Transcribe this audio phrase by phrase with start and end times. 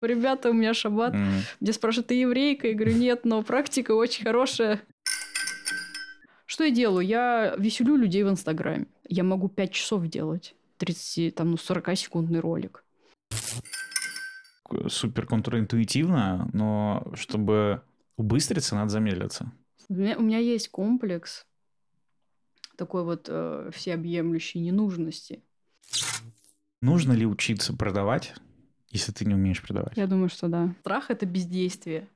[0.00, 1.14] Ребята, у меня шаббат.
[1.14, 1.42] Мгм.
[1.60, 2.68] Мне спрашивают, ты еврейка?
[2.68, 4.82] Я говорю, нет, но практика очень хорошая.
[6.46, 7.06] Что я делаю?
[7.06, 8.86] Я веселю людей в Инстаграме.
[9.08, 10.54] Я могу 5 часов делать.
[10.78, 12.84] 30, там, ну, 40-секундный ролик.
[14.86, 17.82] Супер контринтуитивно, но чтобы
[18.16, 19.50] убыстриться, надо замедлиться.
[19.88, 21.46] У меня, у меня есть комплекс
[22.76, 25.42] такой вот э, всеобъемлющей ненужности.
[26.80, 28.34] Нужно ли учиться продавать,
[28.90, 29.96] если ты не умеешь продавать?
[29.96, 30.74] Я думаю, что да.
[30.80, 32.06] Страх– это бездействие.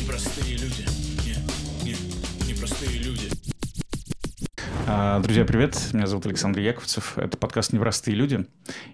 [0.00, 0.86] Непростые люди.
[2.48, 3.28] Непростые люди.
[4.86, 5.76] А, Друзья, привет.
[5.92, 7.18] Меня зовут Александр Яковцев.
[7.18, 8.46] Это подкаст «Непростые люди».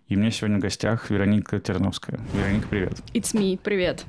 [0.08, 2.20] И у меня сегодня в гостях Вероника Терновская.
[2.34, 2.94] Вероника, привет.
[3.14, 4.04] It's me, привет.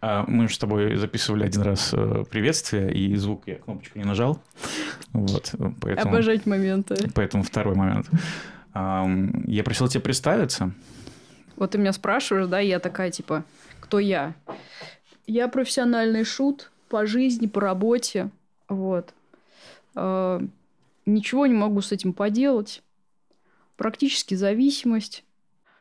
[0.00, 4.04] А, Мы же с тобой записывали один раз э, приветствие, и звук я кнопочку не
[4.04, 4.42] нажал.
[5.12, 7.10] Вот, поэтому, Обожать моменты.
[7.14, 8.08] поэтому второй момент.
[8.74, 10.72] Я просил тебя представиться.
[11.56, 13.44] Вот ты меня спрашиваешь, да, я такая, типа,
[13.80, 14.34] кто я?
[15.26, 18.30] Я профессиональный шут по жизни, по работе,
[18.68, 19.14] вот.
[19.94, 20.40] Э,
[21.06, 22.82] Ничего не могу с этим поделать.
[23.76, 25.24] Практически зависимость.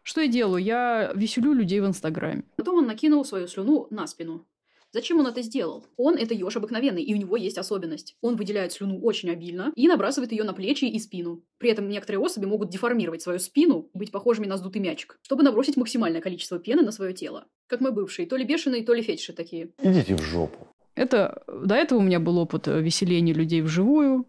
[0.02, 0.61] Что я делаю?
[0.61, 2.44] Я веселю людей в Инстаграме.
[2.57, 4.45] Потом он накинул свою слюну на спину.
[4.94, 5.88] Зачем он это сделал?
[5.97, 8.16] Он это еж обыкновенный, и у него есть особенность.
[8.22, 11.41] Он выделяет слюну очень обильно и набрасывает ее на плечи и спину.
[11.58, 15.41] При этом некоторые особи могут деформировать свою спину и быть похожими на сдутый мячик, чтобы
[15.41, 17.45] набросить максимальное количество пены на свое тело.
[17.66, 19.72] Как мой бывший, то ли бешеный, то ли фетиши такие.
[19.81, 20.67] Идите в жопу.
[20.94, 24.28] Это до этого у меня был опыт э, веселения людей вживую.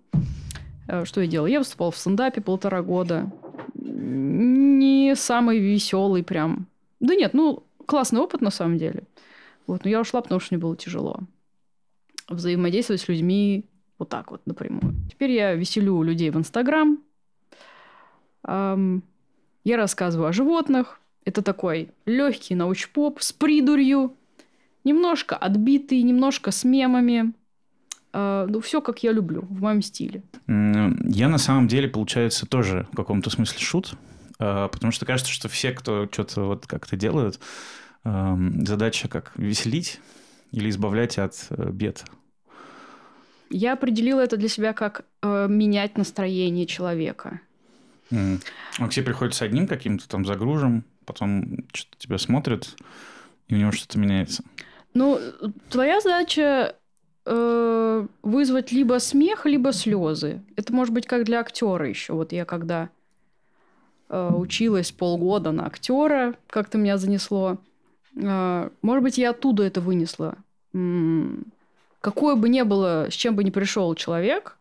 [0.89, 1.47] Э, Что я делала?
[1.47, 3.31] Я выступала в стендапе полтора года.
[3.75, 6.69] Не самый веселый прям.
[7.01, 9.05] Да нет, ну, классный опыт на самом деле.
[9.67, 11.21] Вот, но я ушла, потому что мне было тяжело.
[12.29, 13.65] Взаимодействовать с людьми
[13.99, 14.95] вот так вот напрямую.
[15.11, 16.99] Теперь я веселю людей в Инстаграм.
[18.43, 19.03] Ам,
[19.65, 21.01] Я рассказываю о животных.
[21.25, 24.15] Это такой легкий научпоп с придурью.
[24.85, 27.33] Немножко отбитый, немножко с мемами.
[28.13, 30.23] А, Ну, все как я люблю, в моем стиле.
[30.47, 33.95] Я на самом деле, получается, тоже в каком-то смысле шут,
[34.39, 37.41] а, потому что кажется, что все, кто что-то вот как-то делают,
[38.05, 40.01] задача как веселить
[40.53, 42.05] или избавлять от э, бед.
[43.51, 47.41] Я определила это для себя как э, менять настроение человека.
[48.11, 48.41] М.
[48.79, 52.77] А к тебе приходит с одним каким-то там загружем, потом что-то тебя смотрит,
[53.49, 54.45] и у него что-то меняется.
[54.95, 55.19] Ну,
[55.71, 56.77] твоя задача
[57.27, 60.43] э, вызвать либо смех, либо слезы.
[60.57, 62.13] Это может быть как для актера еще.
[62.13, 62.91] Вот я когда
[64.09, 67.59] э, училась полгода на актера, как-то меня занесло.
[68.17, 70.37] Э, может быть, я оттуда это вынесла.
[72.01, 74.59] Какое бы ни было, с чем бы ни пришел человек,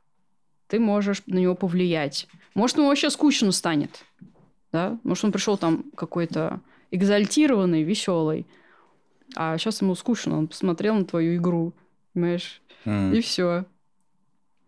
[0.67, 2.27] ты можешь на него повлиять.
[2.55, 4.05] Может, ему вообще скучно станет.
[4.71, 4.97] Да?
[5.03, 8.45] Может, он пришел там какой-то экзальтированный, веселый.
[9.35, 11.73] А сейчас ему скучно, он посмотрел на твою игру,
[12.13, 12.61] понимаешь?
[12.85, 13.13] М.
[13.13, 13.65] И все.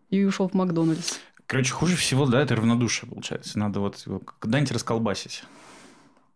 [0.09, 1.19] И ушел в Макдональдс.
[1.47, 3.59] Короче, хуже всего, да, это равнодушие, получается.
[3.59, 5.44] Надо вот его когда-нибудь расколбасить.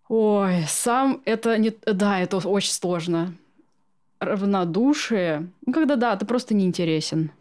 [0.09, 1.71] Ой, сам это не...
[1.85, 3.35] Да, это очень сложно.
[4.19, 5.51] Равнодушие.
[5.65, 7.31] Ну, когда, да, ты просто неинтересен.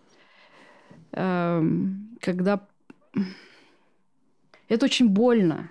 [1.13, 2.61] Эм, когда...
[4.69, 5.71] Это очень больно,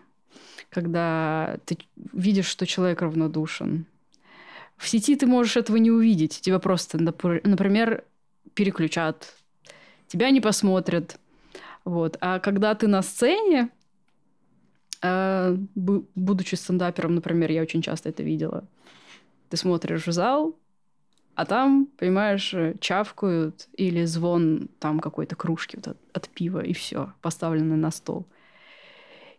[0.70, 1.78] когда ты
[2.14, 3.86] видишь, что человек равнодушен.
[4.76, 6.42] В сети ты можешь этого не увидеть.
[6.42, 8.06] Тебя просто, напр- например,
[8.56, 9.36] переключат.
[10.08, 11.20] Тебя не посмотрят.
[11.86, 12.18] Вот.
[12.22, 13.70] А когда ты на сцене,
[15.04, 18.68] будучи стендапером, например, я очень часто это видела.
[19.50, 20.58] Ты смотришь в зал,
[21.38, 26.74] а там, понимаешь, э, чавкают или звон там какой-то кружки вот от, от пива, и
[26.74, 28.26] все, поставленный на стол.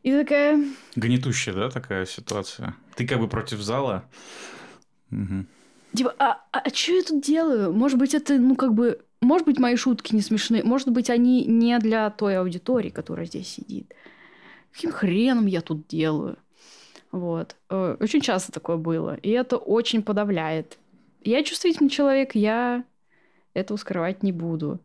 [0.05, 0.65] И такая,
[0.95, 2.77] Гнетущая, да, такая ситуация?
[2.95, 4.05] Ты как бы против зала.
[5.11, 5.49] Мгм.
[5.93, 7.73] типа, а, а, что я тут делаю?
[7.73, 11.47] Может быть, это, ну, как бы, может быть, мои шутки не смешные, может быть, они
[11.47, 13.93] не для той аудитории, которая здесь сидит.
[14.73, 16.37] Каким хреном я тут делаю?
[17.11, 17.57] Вот.
[17.71, 19.15] Э, Очень часто такое было.
[19.17, 20.79] И это очень подавляет.
[21.25, 22.85] Я чувствительный человек, я
[23.55, 24.81] этого скрывать не буду.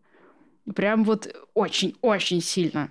[0.75, 2.89] Прям вот очень-очень сильно.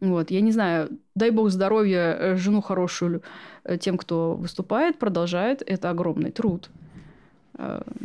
[0.00, 3.22] Вот, я не знаю, дай бог здоровья, э, жену хорошую
[3.62, 5.62] э, тем, кто выступает, продолжает.
[5.64, 6.70] Это огромный труд.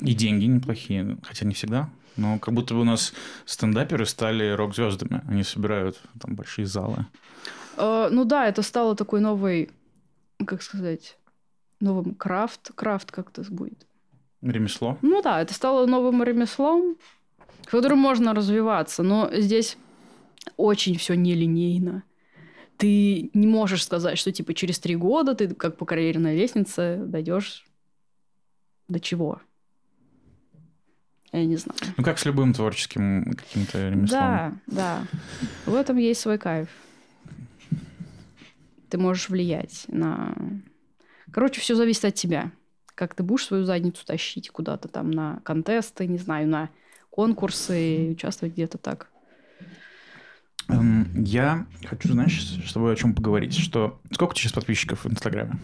[0.02, 1.90] И деньги неплохие, хотя не всегда.
[2.18, 3.14] Но как будто бы у нас
[3.46, 5.22] стендаперы стали рок-звездами.
[5.28, 7.06] Они собирают там большие залы.
[7.78, 9.70] Э, Ну да, это стало такой новой,
[10.46, 11.18] как сказать,
[11.80, 12.72] новым крафт.
[12.76, 13.86] Крафт как-то будет.
[14.42, 14.98] Ремесло.
[15.02, 16.96] Ну да, это стало новым ремеслом,
[17.64, 19.04] в котором можно развиваться.
[19.04, 19.78] Но здесь
[20.58, 22.04] очень все нелинейно.
[22.78, 27.66] ты не можешь сказать, что типа через три года ты как по карьерной лестнице дойдешь
[28.88, 29.42] до чего.
[31.34, 31.80] Я не знаю.
[31.98, 34.20] Ну, как с любым творческим каким-то ремеслом.
[34.20, 35.04] Да, да.
[35.66, 36.70] В этом есть свой кайф.
[38.90, 40.34] Ты можешь влиять на...
[41.32, 42.52] Короче, все зависит от тебя.
[42.96, 46.70] Как ты будешь свою задницу тащить куда-то там на контесты, не знаю, на
[47.10, 49.10] конкурсы, участвовать где-то так.
[50.70, 53.58] Эм, Я хочу, знаешь, с тобой о чем поговорить.
[53.58, 54.00] Что...
[54.12, 55.60] Сколько у тебя сейчас подписчиков в Инстаграме?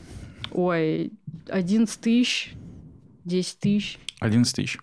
[0.52, 1.12] Ой,
[1.48, 2.54] 11 тысяч,
[3.26, 4.00] 10 тысяч.
[4.20, 4.78] 11 тысяч.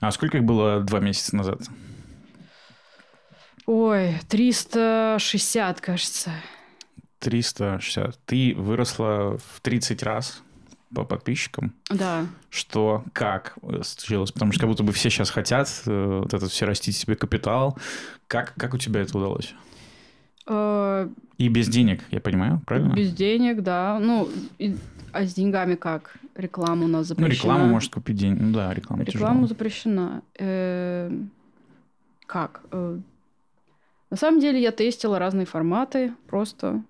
[0.00, 1.60] А сколько их было два месяца назад?
[3.66, 6.32] Ой, 360, кажется.
[7.22, 8.18] 360.
[8.26, 10.42] Ты выросла в 30 раз
[10.94, 11.72] по подписчикам.
[11.88, 12.26] Да.
[12.50, 14.30] Что, как э, случилось?
[14.32, 17.78] Потому что как будто бы все сейчас хотят э, вот этот все растить себе капитал.
[18.26, 19.54] Как, как у тебя это удалось?
[20.46, 21.08] Э,
[21.38, 22.92] И без денег, я понимаю, правильно?
[22.94, 23.98] Без денег, да.
[24.00, 24.28] Ну,
[24.58, 24.76] и-
[25.12, 26.16] а с деньгами как?
[26.34, 27.32] Реклама у нас Ну, запрещена.
[27.52, 28.34] рекламу может купить день.
[28.38, 29.46] Ну да, реклама Реклама тяжело.
[29.46, 30.22] запрещена.
[30.38, 31.10] Э,
[32.26, 32.62] Как?
[32.70, 32.98] Э,
[34.10, 36.82] На самом деле я тестила разные форматы просто.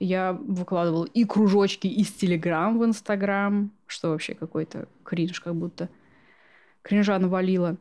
[0.00, 5.88] Я выкладывала и кружочки из Телеграм в Инстаграм, что вообще какой-то кринж, как будто
[6.82, 7.76] кринжа навалила.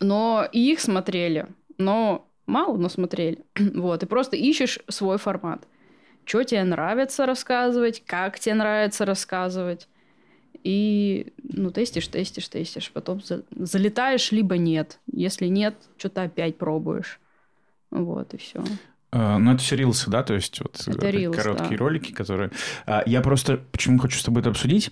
[0.00, 1.46] Но и их смотрели,
[1.78, 3.44] но мало, но смотрели.
[3.74, 5.66] Вот, и просто ищешь свой формат.
[6.24, 9.88] Что тебе нравится рассказывать, как тебе нравится рассказывать.
[10.64, 12.90] И, ну, тестишь, тестишь, тестишь.
[12.90, 14.98] Потом за- залетаешь, либо нет.
[15.12, 17.20] Если нет, что-то опять пробуешь.
[17.90, 18.64] Вот, и все.
[19.16, 21.84] Ну, это все рилсы, да, то есть вот Это э, рилс, короткие да.
[21.84, 22.50] ролики, которые...
[22.86, 24.90] А, Я просто почему хочу с тобой это обсудить.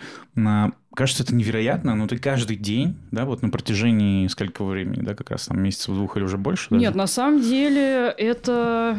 [0.94, 5.31] Кажется, это невероятно, но ты каждый день, да, вот на протяжении сколького времени, да, как
[5.31, 6.81] раз там месяцев двух или уже больше даже?
[6.81, 8.99] Нет, на самом деле это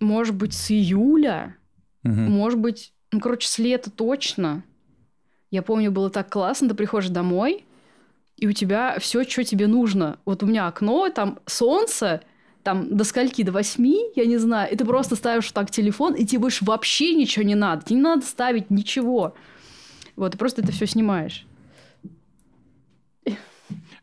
[0.00, 1.56] может быть с июля,
[2.04, 2.30] Мгм.
[2.30, 4.62] может быть, ну, короче, с лета точно.
[5.50, 7.64] Я помню, было так классно, ты приходишь домой,
[8.36, 10.18] и у тебя все, что тебе нужно.
[10.24, 12.22] Вот у меня окно, там солнце,
[12.62, 16.24] там до скольки, до восьми, я не знаю, и ты просто ставишь так телефон, и
[16.24, 17.84] тебе больше вообще ничего не надо.
[17.84, 19.34] Тебе не надо ставить ничего.
[20.16, 21.46] Вот, и просто это все снимаешь.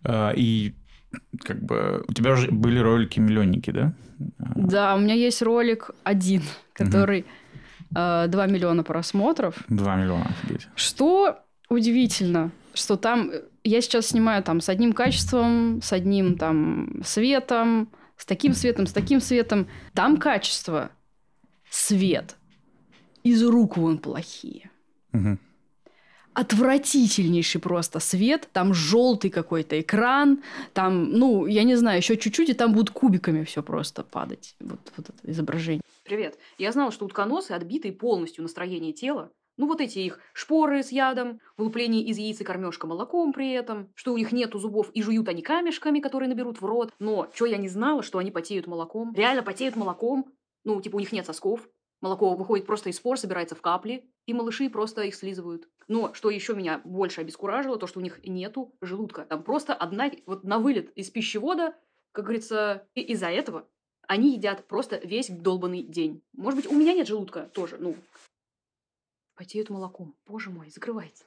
[0.04, 0.74] А, И
[1.44, 3.94] как бы у тебя уже были ролики-миллионники, да?
[4.40, 7.26] А, Да, у меня есть ролик один, который
[7.96, 9.56] э, 2 миллиона просмотров.
[9.68, 10.68] Два миллиона, офигеть.
[10.76, 11.40] Что
[11.70, 17.90] удивительно, что там э, я сейчас снимаю там с одним качеством, с одним там светом,
[18.19, 19.68] с таким светом, с таким светом.
[19.94, 20.92] Там качество,
[21.69, 22.36] свет.
[23.24, 24.69] Из рук вон плохие.
[25.13, 25.39] Мгм.
[26.33, 30.44] Отвратительнейший просто свет, там желтый какой-то экран,
[30.74, 34.80] там, ну, я не знаю, еще чуть-чуть, и там будут кубиками все просто падать, вот,
[34.95, 35.81] вот это изображение.
[36.04, 36.38] Привет.
[36.57, 39.31] Я знала, что утконосы отбитые полностью настроение тела.
[39.60, 43.92] Ну, вот эти их шпоры с ядом, вылупление из яиц и кормежка молоком при этом,
[43.94, 46.94] что у них нету зубов и жуют они камешками, которые наберут в рот.
[46.98, 49.14] Но что я не знала, что они потеют молоком.
[49.14, 50.34] Реально потеют молоком.
[50.64, 51.68] Ну, типа у них нет сосков.
[52.00, 55.68] Молоко выходит просто из спор, собирается в капли, и малыши просто их слизывают.
[55.90, 59.26] Но что еще меня больше обескуражило, то, что у них нету желудка.
[59.26, 61.76] Там просто одна, вот на вылет из пищевода,
[62.14, 63.68] как говорится, и из-за этого
[64.08, 66.24] они едят просто весь долбанный день.
[66.32, 67.98] Может быть, у меня нет желудка тоже, ну.
[69.39, 70.15] Потеют молоком.
[70.27, 71.24] Боже мой, закрывайте.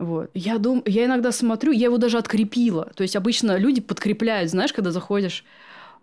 [0.00, 0.30] Вот.
[0.34, 2.90] Я думаю, я иногда смотрю, я его даже открепила.
[2.96, 5.44] То есть обычно люди подкрепляют, знаешь, когда заходишь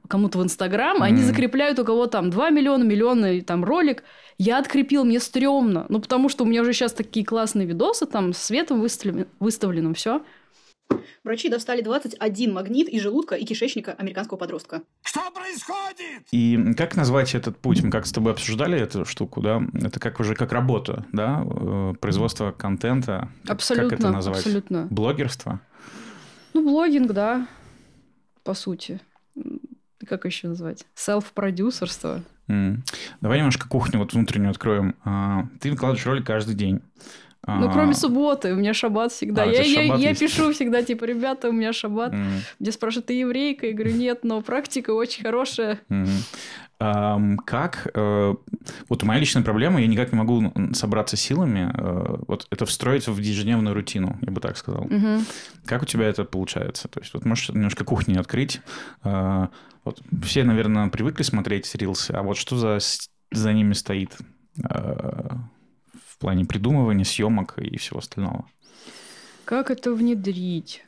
[0.08, 1.26] кому-то в Инстаграм, они Мгм.
[1.28, 4.06] закрепляют у кого там 2 миллиона, и там ролик.
[4.38, 5.86] Я открепил, мне стрёмно.
[5.90, 9.94] Ну, потому что у меня уже сейчас такие классные видосы, там, с светом выставлен, выставленным,
[9.96, 10.22] все.
[11.24, 14.82] Врачи достали 21 магнит из желудка и кишечника американского подростка.
[16.32, 17.84] И как назвать этот путь?
[17.84, 19.62] Мы как с тобой обсуждали эту штуку, да?
[19.74, 21.44] Это как уже как работа, да?
[21.46, 23.30] Э, Производство контента.
[23.44, 24.38] Как- Абсолютно, Как это назвать?
[24.38, 24.88] абсолютно.
[24.90, 25.62] Блогерство?
[26.54, 27.48] Ну, блогинг, да,
[28.44, 29.00] по сути.
[30.08, 30.86] Как еще назвать?
[30.96, 32.24] Селф-продюсерство.
[32.48, 32.84] М.
[33.22, 34.96] Давай немножко кухню вот внутреннюю откроем.
[35.04, 36.82] А, Ты выкладываешь ролик каждый день.
[37.48, 39.44] Ну, А, кроме субботы, у меня шаббат всегда.
[39.44, 42.14] А, я, я- я пишу всегда, типа, ребята, у меня шаббат.
[42.14, 43.68] м, Где спрашивают, ты еврейка?
[43.68, 45.80] Я говорю, нет, но практика очень хорошая.
[47.46, 47.88] Как...
[47.94, 48.36] э,
[48.88, 53.18] Вот моя личная проблема, я никак не могу собраться силами, э, вот это встроить в
[53.20, 54.88] ежедневную рутину, я бы так сказал.
[55.66, 56.88] Как у тебя это получается?
[56.88, 58.62] То есть, вот можешь немножко кухни открыть.
[59.04, 62.78] Вот все, наверное, привыкли смотреть рилсы, а вот что за,
[63.32, 64.18] за ними стоит
[66.20, 68.46] плане придумывания, съемок и всего остального?
[69.46, 70.86] Как это внедрить?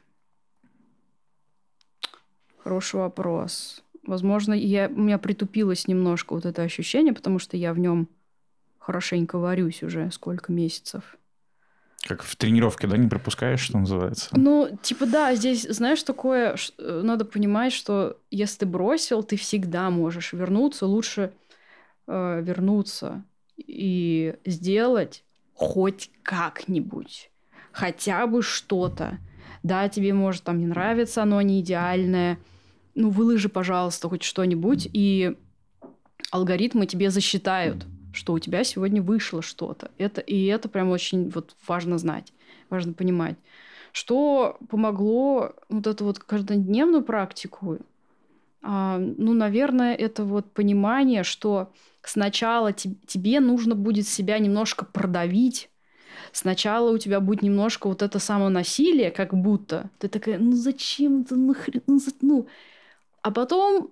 [2.64, 3.84] Хороший вопрос.
[4.06, 8.08] Возможно, я, у меня притупилось немножко вот это ощущение, потому что я в нем
[8.78, 11.18] хорошенько варюсь уже сколько месяцев.
[12.04, 14.30] Как в тренировке, да, не пропускаешь, что называется?
[14.34, 19.92] Ну, типа, да, здесь, знаешь, такое, э, надо понимать, что если ты бросил, ты всегда
[19.92, 21.32] можешь вернуться, лучше
[22.08, 23.24] э, вернуться
[23.58, 27.30] и сделать хоть как-нибудь,
[27.72, 29.20] хотя бы что-то.
[29.64, 32.40] Да, тебе может там не нравится, оно не идеальное,
[32.96, 35.38] ну, выложи, пожалуйста, хоть что-нибудь, и
[36.32, 39.92] алгоритмы тебе засчитают, что у тебя сегодня вышло что-то.
[39.98, 42.34] Это, и это прям очень вот важно знать,
[42.70, 43.38] важно понимать.
[43.92, 47.78] Что помогло вот эту вот каждодневную практику?
[48.62, 51.72] А, ну, наверное, это вот понимание, что
[52.04, 55.70] сначала те- тебе нужно будет себя немножко продавить,
[56.34, 59.90] Сначала у тебя будет немножко вот это самонасилие, как будто.
[60.00, 61.82] Ты такая, ну зачем это нахрен?
[61.88, 62.48] Ну, ну,
[63.22, 63.92] а потом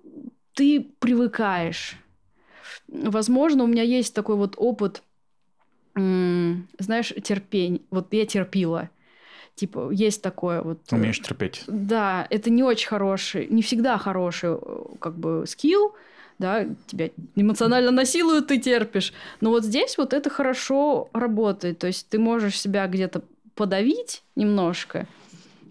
[0.54, 1.96] ты привыкаешь.
[2.88, 5.02] Возможно, у меня есть такой вот опыт,
[5.94, 7.84] знаешь, терпень.
[7.90, 8.90] Вот я терпила.
[9.54, 10.80] Типа, есть такое вот...
[10.90, 11.64] э, Умеешь терпеть.
[11.66, 15.94] Да, это не очень хороший, не всегда хороший э, как бы скилл,
[16.40, 19.12] да, тебя эмоционально насилуют, ты терпишь.
[19.42, 21.78] Но вот здесь вот это хорошо работает.
[21.78, 23.22] То есть ты можешь себя где-то
[23.54, 25.06] подавить немножко,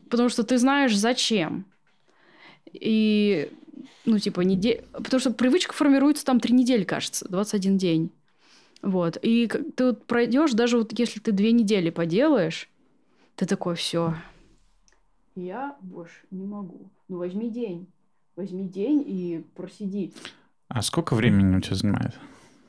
[0.09, 1.65] потому что ты знаешь, зачем.
[2.71, 3.51] И,
[4.05, 4.83] ну, типа, неделя...
[4.93, 8.11] Потому что привычка формируется там три недели, кажется, 21 день.
[8.83, 9.17] Вот.
[9.23, 12.69] И ты вот пройдешь, даже вот если ты две недели поделаешь,
[13.35, 14.13] ты такой, все,
[15.35, 16.91] я больше не могу.
[17.07, 17.87] Ну, возьми день.
[18.35, 20.13] Возьми день и просиди.
[20.69, 22.13] А сколько времени у тебя занимает?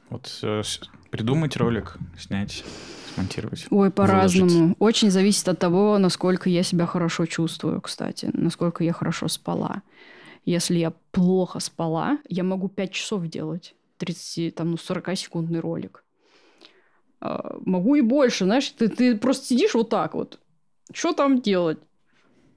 [0.09, 0.63] Вот э,
[1.11, 2.65] придумать ролик, снять,
[3.15, 3.67] смонтировать.
[3.71, 4.75] Ой, по-разному.
[4.79, 9.83] Очень зависит от того, насколько я себя хорошо чувствую, кстати, насколько я хорошо спала.
[10.47, 13.75] Если я плохо спала, я могу 5 часов делать.
[13.99, 16.03] 30, там, ну, 40-секундный ролик.
[17.21, 20.41] А, могу и больше, знаешь, ты, ты просто сидишь вот так вот.
[20.93, 21.79] Что там делать?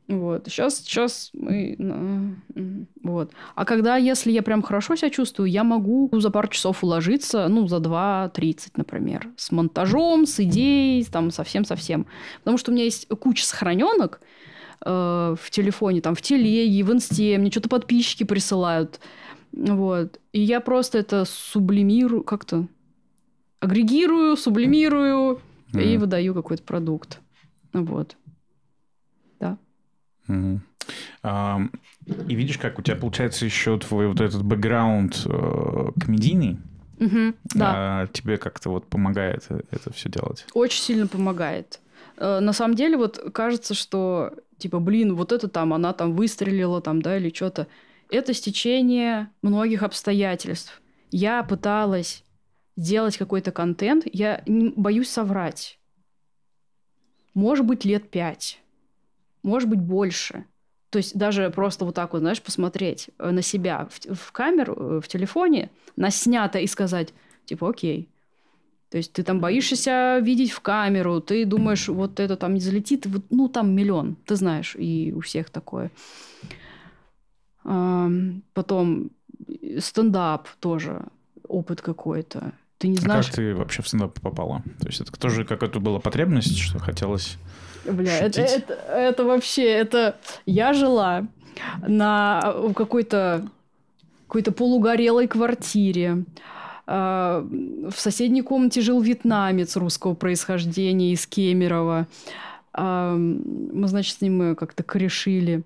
[0.08, 2.36] Вот, сейчас, сейчас мы...
[3.04, 3.32] Вот.
[3.56, 7.68] А когда, если я прям хорошо себя чувствую, я могу за пару часов уложиться, ну,
[7.68, 9.30] за 2.30, например.
[9.38, 12.06] С монтажом, с идеей, там, совсем-совсем.
[12.40, 14.20] Потому что у меня есть куча сохраненок
[14.86, 19.00] э, в телефоне, там, в телеге, в инсте, мне что-то подписчики присылают.
[19.54, 20.20] Вот.
[20.34, 22.68] И я просто это сублимирую, как-то
[23.62, 25.40] агрегирую, сублимирую
[25.74, 26.00] и Мгм.
[26.02, 27.20] выдаю какой-то продукт.
[27.72, 28.18] Вот.
[30.30, 36.60] И видишь, как у тебя получается еще твой вот этот бэкграунд э, комедийный,
[37.00, 37.74] Мгм, да.
[37.76, 40.46] а, тебе как-то вот помогает это все делать.
[40.54, 41.80] Очень сильно помогает.
[42.18, 46.82] Э, На самом деле, вот кажется, что типа, блин, вот это там, она там выстрелила
[46.82, 47.68] там, да, или что-то.
[48.10, 50.82] Это стечение многих обстоятельств.
[51.12, 52.24] Я пыталась
[52.76, 55.80] сделать какой-то контент, я боюсь соврать.
[57.34, 58.60] Может быть, лет пять.
[59.44, 60.46] Может быть, больше.
[60.90, 64.76] То есть даже просто вот так вот, знаешь, посмотреть э, на себя в, в камеру,
[64.76, 67.14] э, в телефоне, на снято и сказать,
[67.46, 68.10] типа, окей,
[68.94, 72.60] то есть ты там боишься себя видеть в камеру, ты думаешь, вот это там не
[72.60, 75.90] залетит, вот, ну там миллион, ты знаешь, и у всех такое.
[77.64, 79.10] Ам, Потом
[79.48, 81.08] э, стендап тоже
[81.48, 82.54] опыт какой-то.
[82.78, 84.62] Ты не А знаешь, как ты вообще в стендап попала?
[84.80, 87.40] То есть это тоже какая-то была потребность, что хотелось...
[87.86, 90.18] Бля, это, это, это вообще, это...
[90.46, 91.28] Я жила
[91.88, 93.48] на в какой-то
[94.28, 96.24] какой-то полугорелой квартире.
[96.88, 102.08] А, В соседней комнате жил вьетнамец русского происхождения из Кемерово.
[102.76, 105.62] Мы, значит, с ним э, как-то корешили.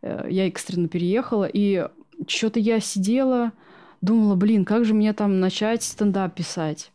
[0.00, 1.86] Э, Я экстренно переехала, и
[2.26, 3.52] что-то я сидела,
[4.00, 6.90] думала, блин, как же мне там начать стендап писать?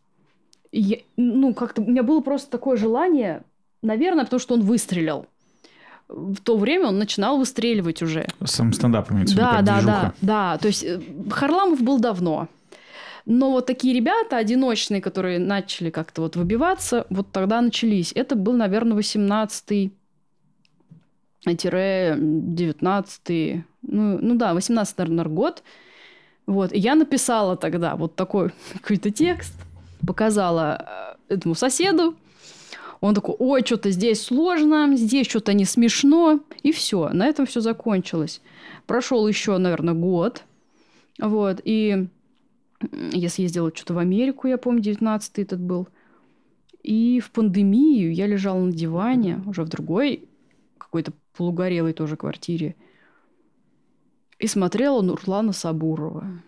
[0.71, 3.43] И я- ну, как-то у меня было просто такое желание,
[3.83, 5.27] наверное, потому что он выстрелил.
[6.09, 8.27] В то время он начинал выстреливать уже.
[8.43, 10.13] Сам стендап имеется в виду, Да, да, движуха.
[10.21, 10.57] да, да.
[10.57, 10.99] То есть э,
[11.29, 12.47] Харламов был давно.
[13.25, 18.11] Но вот такие ребята одиночные, которые начали как-то вот выбиваться, вот тогда начались.
[18.15, 19.93] Это был, наверное, 18
[21.45, 25.63] 19 ну, ну да, 18 наверное, год.
[26.45, 26.73] Вот.
[26.73, 29.53] И я написала тогда вот такой какой-то текст,
[30.05, 32.15] показала э, этому соседу.
[33.03, 36.39] Он такой, ой, что-то здесь сложно, здесь что-то не смешно.
[36.61, 38.41] И все, на этом все закончилось.
[38.87, 40.45] Прошел еще, наверное, год.
[41.19, 42.07] Вот, и
[43.11, 45.89] я съездила что-то в Америку, я помню, 19 этот был.
[46.81, 50.29] И в пандемию я лежала на диване, уже в другой
[50.77, 52.73] какой-то полугорелой тоже квартире.
[54.39, 56.41] и смотрела Нурлана Сабурова.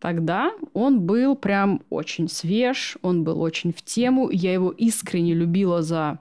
[0.00, 4.30] Тогда он был прям очень свеж, он был очень в тему.
[4.30, 6.18] Я его искренне любила за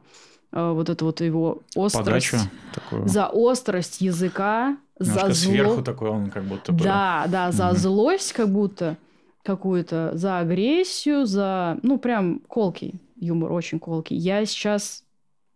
[0.51, 2.31] э, вот эту вот его острость.
[2.31, 2.37] Подачу
[2.73, 3.07] такую.
[3.07, 5.51] За острость языка, за Немножко зло.
[5.51, 6.83] сверху такой он как будто бы.
[6.83, 7.77] Да, да, за Мгм.
[7.77, 8.97] злость как будто
[9.43, 11.77] какую-то, за агрессию, за...
[11.83, 14.17] Ну, прям колкий юмор, очень колкий.
[14.17, 15.03] Я сейчас,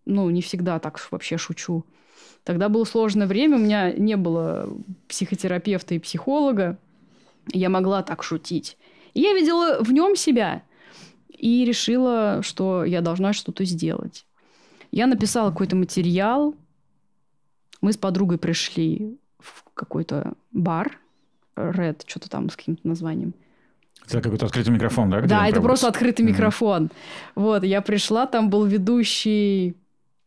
[0.05, 1.85] ну, не всегда так вообще шучу.
[2.43, 4.69] Тогда было сложное время, у меня не было
[5.07, 6.77] психотерапевта и психолога.
[7.51, 8.77] Я могла так шутить.
[9.13, 10.63] И я видела в нем себя
[11.29, 14.25] и решила, что я должна что-то сделать.
[14.91, 16.55] Я написала какой-то материал.
[17.81, 20.99] Мы с подругой пришли в какой-то бар.
[21.55, 23.33] Red, что-то там с каким-то названием.
[24.07, 25.17] Это какой-то открытый микрофон, да?
[25.21, 25.61] Да, это проводится?
[25.61, 26.33] просто открытый Мгм.
[26.33, 26.89] микрофон.
[27.35, 29.75] Вот, я пришла, там был ведущий,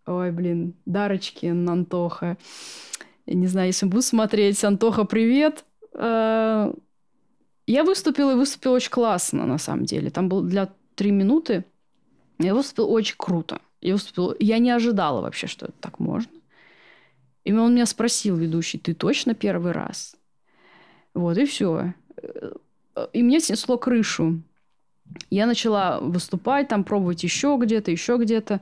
[0.07, 2.37] ой, блин, Дарочкин, Антоха.
[3.27, 5.65] Я не знаю, если буду смотреть, Антоха, привет.
[7.67, 10.11] Я выступила и выступила очень классно, на самом деле.
[10.11, 11.65] Там был для три минуты.
[12.39, 13.61] Я выступила очень круто.
[13.81, 14.35] Я выступила...
[14.41, 16.33] Я не ожидала вообще, что это так можно.
[17.45, 20.17] И он меня спросил, ведущий, ты точно первый раз?
[21.15, 21.95] Вот, и все.
[23.13, 24.43] И мне снесло крышу.
[25.31, 28.61] Я начала выступать, там пробовать еще где-то, еще где-то.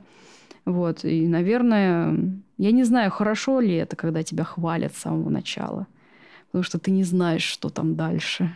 [0.65, 1.05] Вот.
[1.05, 2.17] И, наверное,
[2.57, 5.87] я не знаю, хорошо ли это, когда тебя хвалят с самого начала.
[6.47, 8.55] Потому что ты не знаешь, что там дальше.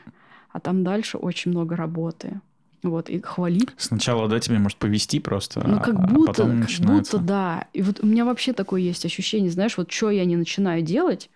[0.55, 2.39] А там дальше очень много работы.
[2.81, 6.51] Вот, и хвалить Сначала, да, тебе может повести просто, ну, а- как а будто, потом
[6.51, 7.17] как начинается.
[7.17, 7.67] будто, да.
[7.73, 11.29] И вот у меня вообще такое есть ощущение, знаешь, вот что я не начинаю делать,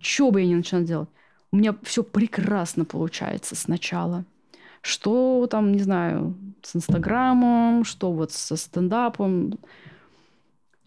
[0.00, 1.08] что бы я ни начинала делать,
[1.52, 4.24] у меня все прекрасно получается сначала.
[4.80, 9.58] Что там, не знаю, с Инстаграмом, что вот со стендапом.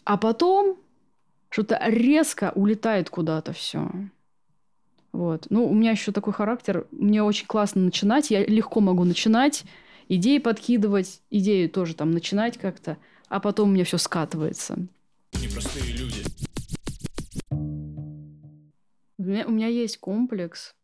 [0.03, 0.77] А потом
[1.49, 3.91] что-то резко улетает куда-то все.
[5.11, 5.47] Вот.
[5.49, 6.87] Ну, у меня еще такой характер.
[6.91, 8.31] Мне очень классно начинать.
[8.31, 9.65] Я легко могу начинать,
[10.07, 14.77] идеи подкидывать, идею тоже там начинать как-то, а потом у меня все скатывается.
[15.33, 16.23] Непростые люди.
[19.17, 20.75] У меня, у меня есть комплекс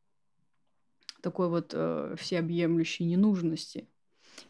[1.21, 3.87] такой вот э, всеобъемлющей ненужности.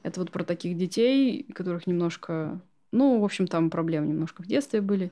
[0.04, 2.60] Это вот про таких детей, которых немножко...
[2.92, 5.12] Ну, в общем, там проблемы немножко в детстве были.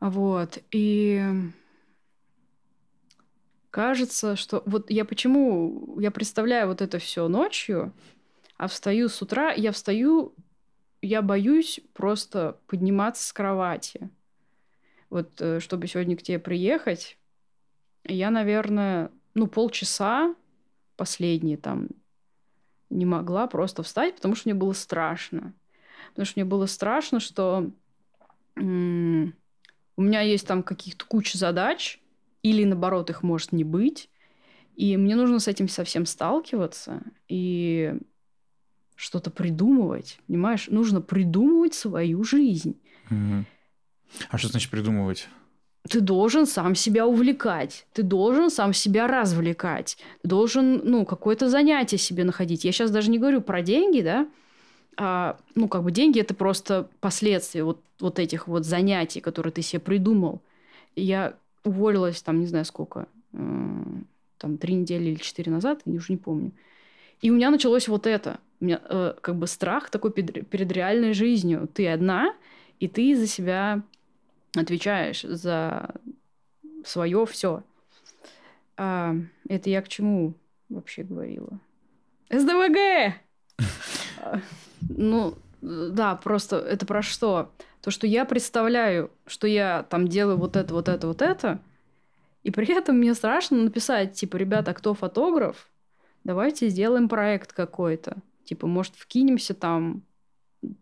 [0.00, 0.58] Вот.
[0.70, 1.22] И
[3.76, 4.62] кажется, что...
[4.64, 6.00] Вот я почему...
[6.00, 7.92] Я представляю вот это все ночью,
[8.56, 10.34] а встаю с утра, я встаю,
[11.02, 14.08] я боюсь просто подниматься с кровати.
[15.10, 17.18] Вот, э, чтобы сегодня к тебе приехать,
[18.04, 20.34] я, наверное, ну, полчаса
[20.96, 21.88] последние там
[22.88, 25.52] не могла просто встать, потому что мне было страшно.
[26.12, 27.70] Потому что мне было страшно, что
[28.54, 29.34] м,
[29.98, 32.00] у меня есть там каких-то куча задач,
[32.50, 34.08] или наоборот, их может не быть.
[34.76, 37.94] И мне нужно с этим совсем сталкиваться и
[38.94, 40.20] что-то придумывать.
[40.28, 42.80] Понимаешь, нужно придумывать свою жизнь.
[43.10, 43.46] Мгм.
[44.30, 45.28] А что значит придумывать?
[45.88, 51.98] Ты должен сам себя увлекать, ты должен сам себя развлекать, ты должен, ну, какое-то занятие
[51.98, 52.64] себе находить.
[52.64, 54.28] Я сейчас даже не говорю про деньги, да,
[54.96, 59.62] а, ну, как бы деньги– это просто последствия вот, вот этих вот занятий, которые ты
[59.62, 60.42] себе придумал.
[60.96, 63.38] Я уволилась там, не знаю сколько, э,
[64.38, 66.52] там, три недели или четыре назад, я уже не помню.
[67.20, 68.38] И у меня началось вот это.
[68.60, 71.68] У меня э, как бы страх такой перед, перед реальной жизнью.
[71.72, 72.34] Ты одна,
[72.78, 73.82] и ты за себя
[74.54, 75.94] отвечаешь за
[76.84, 77.62] свое все.
[78.76, 80.34] это я к чему
[80.68, 81.58] вообще говорила?
[82.30, 83.14] СДВГ!
[84.18, 84.40] А,
[84.88, 87.50] Ну, да, просто это про что?
[87.86, 91.62] То, что я представляю, что я там делаю вот это, вот это, вот это,
[92.42, 95.70] и при этом мне страшно написать, типа, ребята, а кто фотограф?
[96.24, 98.16] Давайте сделаем проект какой-то.
[98.42, 100.02] Типа, может, вкинемся там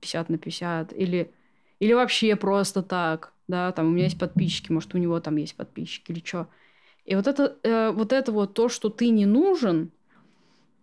[0.00, 1.30] 50 на 50, или,
[1.78, 5.56] или вообще просто так, да, там у меня есть подписчики, может, у него там есть
[5.56, 6.48] подписчики или что.
[7.04, 9.90] И вот это, э, вот это вот то, что ты не нужен,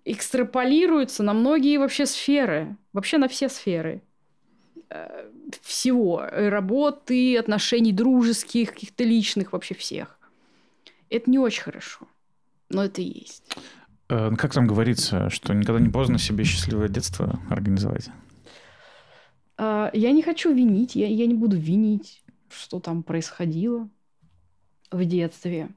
[0.06, 4.04] экстраполируется на многие вообще сферы, вообще на все сферы
[5.62, 10.20] всего, э, работы, отношений дружеских, каких-то личных, вообще всех.
[11.10, 12.08] Это не очень хорошо,
[12.70, 13.44] но это есть.
[14.10, 18.10] Э, ну, Как там говорится, что никогда не поздно себе счастливое детство организовать?
[19.58, 23.90] А, Я не хочу винить, я, я не буду винить, что там происходило
[24.92, 25.70] в детстве.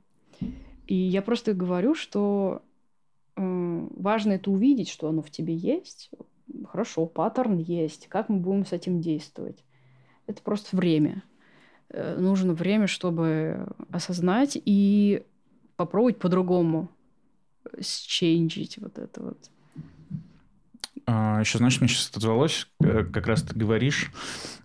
[0.86, 2.62] И я просто говорю, что
[3.36, 6.10] э, важно это увидеть, что оно в тебе есть.
[6.70, 8.08] Хорошо, паттерн есть.
[8.08, 9.64] Как мы будем с этим действовать?
[10.26, 11.22] Это просто время.
[11.90, 15.22] э, нужно время, чтобы осознать и
[15.76, 16.90] попробовать по-другому
[17.80, 19.50] сченджить вот это вот.
[21.06, 24.10] А, еще, знаешь, мне сейчас отозвалось, э, как раз ты говоришь,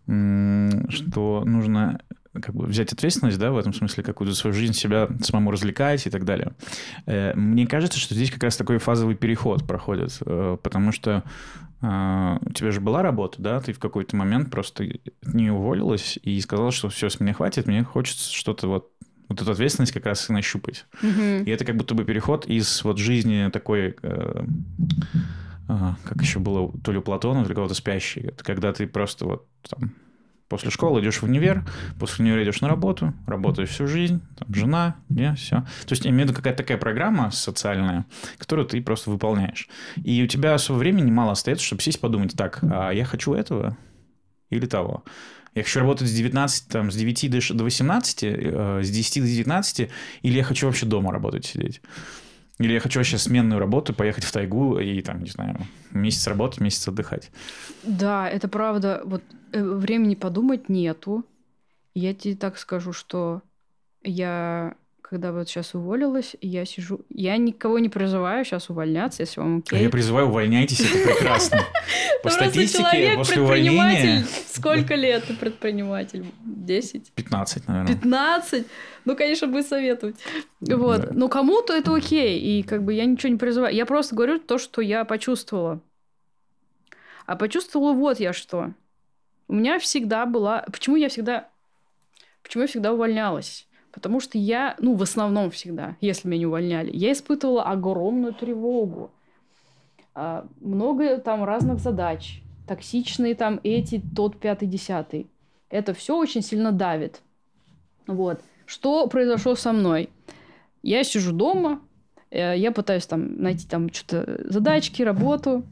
[0.06, 2.02] что нужно
[2.34, 6.10] как бы взять ответственность, да, в этом смысле, какую-то свою жизнь себя самому развлекать и
[6.10, 6.54] так далее.
[7.06, 11.24] Э, Мне кажется, что здесь как раз такой фазовый переход проходит, потому что
[11.82, 14.86] у тебя же была работа, да, ты в какой-то момент просто
[15.24, 18.92] не уволилась и сказала, что все, с меня хватит, мне хочется что-то вот
[19.30, 20.88] вот эту ответственность как раз и нащупать.
[21.04, 21.44] Мгм.
[21.44, 24.46] И это как будто бы переход из вот жизни такой, э,
[25.68, 28.22] а, как еще было, то ли у Платона, то ли кого-то спящий.
[28.22, 29.94] Это когда ты просто вот там
[30.50, 31.64] после школы идешь в универ,
[32.00, 35.62] после универа идешь на работу, работаешь всю жизнь, там, жена, не, все.
[35.86, 38.06] То есть, имею в виду какая-то такая программа социальная,
[38.38, 39.70] которую ты просто выполняешь.
[40.04, 43.78] И у тебя особо времени мало остается, чтобы сесть подумать, так, а я хочу этого
[44.50, 45.04] или того.
[45.56, 49.22] Я хочу работать с 19, там, с 9 до ш- до 18, э, с 10
[49.22, 49.90] до 19,
[50.22, 51.82] или я хочу вообще дома работать, сидеть.
[52.60, 55.58] Или я хочу вообще сменную работу, поехать в тайгу и, там, не знаю,
[55.92, 57.32] месяц работать, месяц отдыхать.
[57.84, 59.02] Да, это правда.
[59.06, 61.26] Вот э, времени подумать нету.
[61.96, 63.42] Я тебе так скажу, что
[64.04, 64.76] я,
[65.10, 67.02] когда вот сейчас уволилась, я сижу...
[67.10, 69.82] Я никого не призываю сейчас увольняться, если вам А окей.
[69.82, 71.62] я призываю, увольняйтесь, это прекрасно.
[72.24, 74.24] По статистике, после увольнения...
[74.48, 76.28] Сколько лет ты предприниматель?
[76.44, 77.12] 10?
[77.14, 77.96] 15, наверное.
[77.96, 78.68] 15?
[79.06, 80.16] Ну, конечно, будет советовать.
[80.60, 81.12] Вот.
[81.16, 82.40] Но кому-то это окей.
[82.40, 83.74] И как бы я ничего не призываю.
[83.74, 85.82] Я просто говорю то, что я почувствовала.
[87.26, 88.74] А почувствовала вот я что.
[89.48, 90.66] У меня всегда была...
[90.72, 91.50] Почему я всегда...
[92.44, 93.66] Почему я всегда увольнялась?
[93.92, 99.12] Потому что я, ну, в основном всегда, если меня не увольняли, я испытывала огромную тревогу.
[100.14, 102.42] А, Много там разных задач.
[102.68, 105.28] Токсичные там эти, тот, пятый, десятый.
[105.70, 107.22] Это все очень сильно давит.
[108.06, 108.42] Вот.
[108.66, 110.10] Что произошло со мной?
[110.84, 111.82] Я сижу дома,
[112.30, 115.64] э, я пытаюсь там найти там что-то задачки, работу.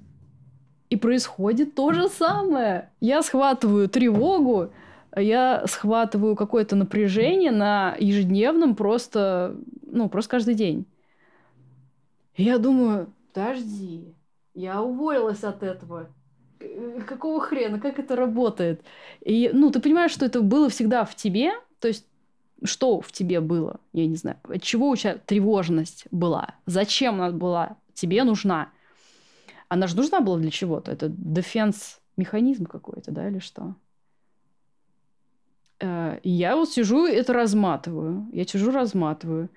[0.89, 2.89] И происходит то же самое.
[3.01, 4.69] Я схватываю тревогу,
[5.19, 10.85] я схватываю какое-то напряжение на ежедневном просто, ну, просто каждый день.
[12.35, 14.13] Я думаю, подожди,
[14.53, 16.09] я уволилась от этого.
[17.07, 18.83] Какого хрена, как это работает?
[19.21, 22.05] И, ну, ты понимаешь, что это было всегда в тебе, то есть
[22.63, 27.31] что в тебе было, я не знаю, от чего у тебя тревожность была, зачем она
[27.31, 28.69] была тебе нужна.
[29.69, 33.75] Она же нужна была для чего-то, это дефенс механизм какой-то, да, или что?
[35.79, 39.49] Э, я вот сижу это разматываю, я сижу разматываю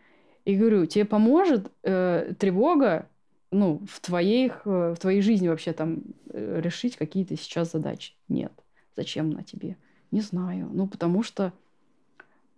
[0.45, 3.09] и говорю, тебе поможет э, тревога,
[3.51, 8.15] ну, в твоих, э, в твоей жизни вообще там э, решить какие-то сейчас задачи?
[8.29, 8.53] Нет.
[8.97, 9.77] Зачем она тебе?
[10.11, 10.69] Не знаю.
[10.73, 11.53] Ну, потому что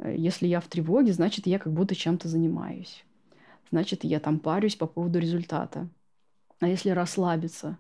[0.05, 3.05] если я в тревоге, значит, я как будто чем-то занимаюсь.
[3.71, 5.89] Значит, я там парюсь по поводу результата.
[6.61, 7.79] А если расслабиться?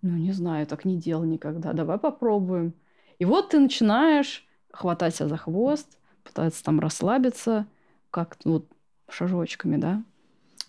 [0.00, 1.72] Ну, не знаю, так не делал никогда.
[1.72, 2.74] Давай попробуем.
[3.18, 5.86] И вот ты начинаешь хватать себя за хвост,
[6.24, 7.66] пытаться там расслабиться,
[8.10, 8.66] как вот
[9.08, 10.02] шажочками, да?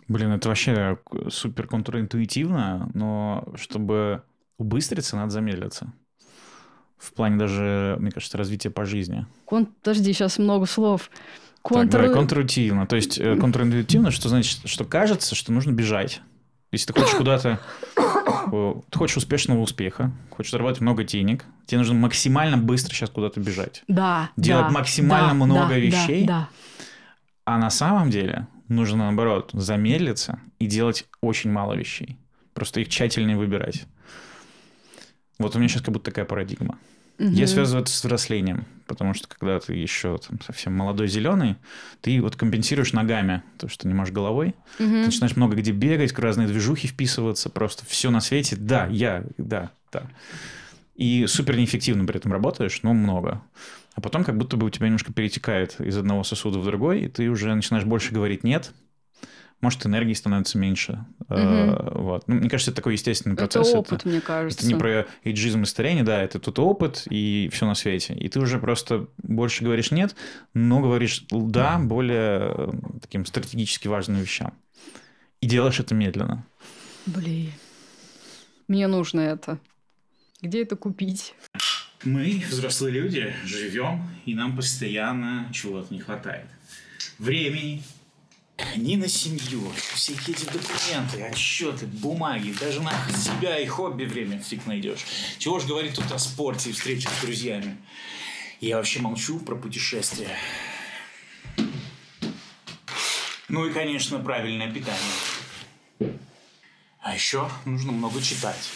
[0.07, 0.97] Блин, это вообще
[1.29, 4.23] супер контринтуитивно, но чтобы
[4.57, 5.93] убыстриться, надо замедлиться.
[6.97, 9.25] В плане даже, мне кажется, развития по жизни.
[9.45, 9.65] Кон...
[9.65, 11.09] Подожди, сейчас много слов.
[11.11, 11.91] Так, Контр...
[11.97, 12.87] давай, контринтуитивно.
[12.87, 16.21] То есть э, контринтуитивно, что значит, что кажется, что нужно бежать.
[16.71, 17.59] Если ты хочешь куда-то...
[18.51, 23.39] э, Ты хочешь успешного успеха, хочешь заработать много денег, тебе нужно максимально быстро сейчас куда-то
[23.39, 23.83] бежать.
[23.87, 26.25] Да, делать да, максимально да, много да, вещей.
[26.25, 26.49] Да,
[27.45, 32.17] А на самом деле нужно, наоборот, замедлиться и делать очень мало вещей.
[32.53, 33.85] Просто их тщательнее выбирать.
[35.39, 36.77] Вот у меня сейчас как будто такая парадигма.
[37.23, 37.29] Да.
[37.29, 41.55] Я связываю это с взрослением, потому что когда ты еще там, совсем молодой зеленый,
[42.01, 44.55] ты вот компенсируешь ногами то, что не можешь головой.
[44.79, 45.01] Мгм.
[45.01, 48.55] Ты начинаешь много где бегать, в разные движухи вписываться, просто все на свете.
[48.55, 50.03] Да, я, да, да.
[50.95, 53.41] И супер неэффективно при этом работаешь, но много.
[53.95, 57.07] А потом как будто бы у тебя немножко перетекает из одного сосуда в другой, и
[57.07, 58.71] ты уже начинаешь больше говорить «нет»,
[59.63, 61.05] может, энергии становится меньше.
[61.29, 62.27] Э, Вот.
[62.27, 63.73] Ну, мне кажется, это такой естественный Это процесс.
[63.73, 64.59] опыт, мне кажется.
[64.59, 68.13] Это не про эйджизм и старение, да, это тут опыт и все на свете.
[68.13, 70.15] И ты уже просто больше говоришь нет,
[70.53, 72.71] но говоришь да более э,
[73.01, 74.53] таким стратегически важным вещам.
[75.41, 76.45] И делаешь это медленно.
[77.05, 77.51] Блин.
[78.67, 79.59] Мне нужно это.
[80.41, 81.35] Где это купить?
[82.03, 86.47] Мы, взрослые люди, живем, и нам постоянно чего-то не хватает.
[87.17, 87.81] Времени,
[88.75, 94.65] ни на семью, всякие эти документы, отчеты, бумаги, даже на себя и хобби время фиг
[94.65, 95.05] найдешь.
[95.37, 97.77] Чего ж говорить тут о спорте и встречах с друзьями.
[98.59, 100.35] Я вообще молчу про путешествия.
[103.49, 106.17] Ну и, конечно, правильное питание.
[107.01, 108.69] А еще нужно много читать.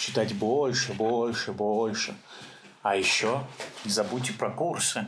[0.00, 2.16] Читать больше, больше, больше.
[2.82, 3.46] А еще
[3.84, 5.06] не забудьте про курсы.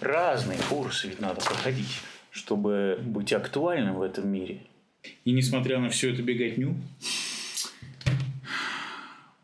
[0.00, 1.88] Разные курсы ведь надо проходить,
[2.30, 4.66] чтобы быть актуальным в этом мире.
[5.24, 6.76] И несмотря на всю эту беготню,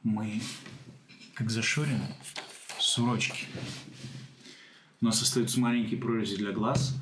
[0.03, 0.41] мы,
[1.35, 2.07] как зашорены,
[2.79, 3.47] сурочки.
[5.01, 6.97] У нас остаются маленькие прорези для глаз,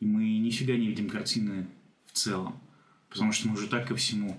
[0.00, 1.66] и мы нифига не видим картины
[2.06, 2.60] в целом,
[3.08, 4.36] потому что мы уже так ко всему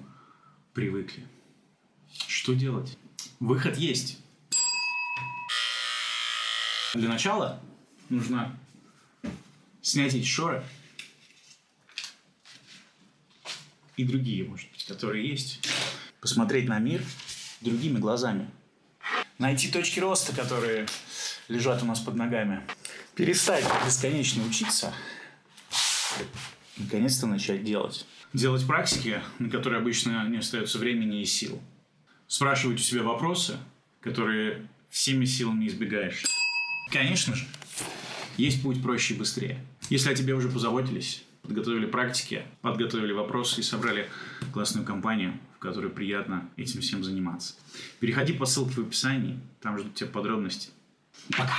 [0.74, 1.24] привыкли.
[2.28, 2.98] Что делать?
[3.40, 4.20] Выход есть.
[6.94, 7.62] Для начала
[8.10, 8.58] нужно
[9.82, 10.64] снять эти шоры
[14.02, 15.60] и другие, может быть, которые есть.
[16.20, 17.04] Посмотреть на мир
[17.62, 18.50] другими глазами.
[19.38, 20.88] Найти точки роста, которые
[21.48, 22.62] лежат у нас под ногами.
[23.16, 24.94] Перестать бесконечно учиться.
[26.78, 28.06] Наконец-то начать делать.
[28.34, 31.62] Делать практики, на которые обычно не остается времени и сил.
[32.28, 33.58] Спрашивать у себя вопросы,
[34.00, 36.24] которые всеми силами избегаешь.
[36.92, 37.46] Конечно же,
[38.38, 39.64] есть путь проще и быстрее.
[39.90, 44.10] Если о тебе уже позаботились, подготовили практики, подготовили вопросы и собрали
[44.54, 47.56] классную компанию, в которой приятно этим всем заниматься.
[48.00, 50.70] Переходи по ссылке в описании, там ждут тебя подробности.
[51.32, 51.56] Пока!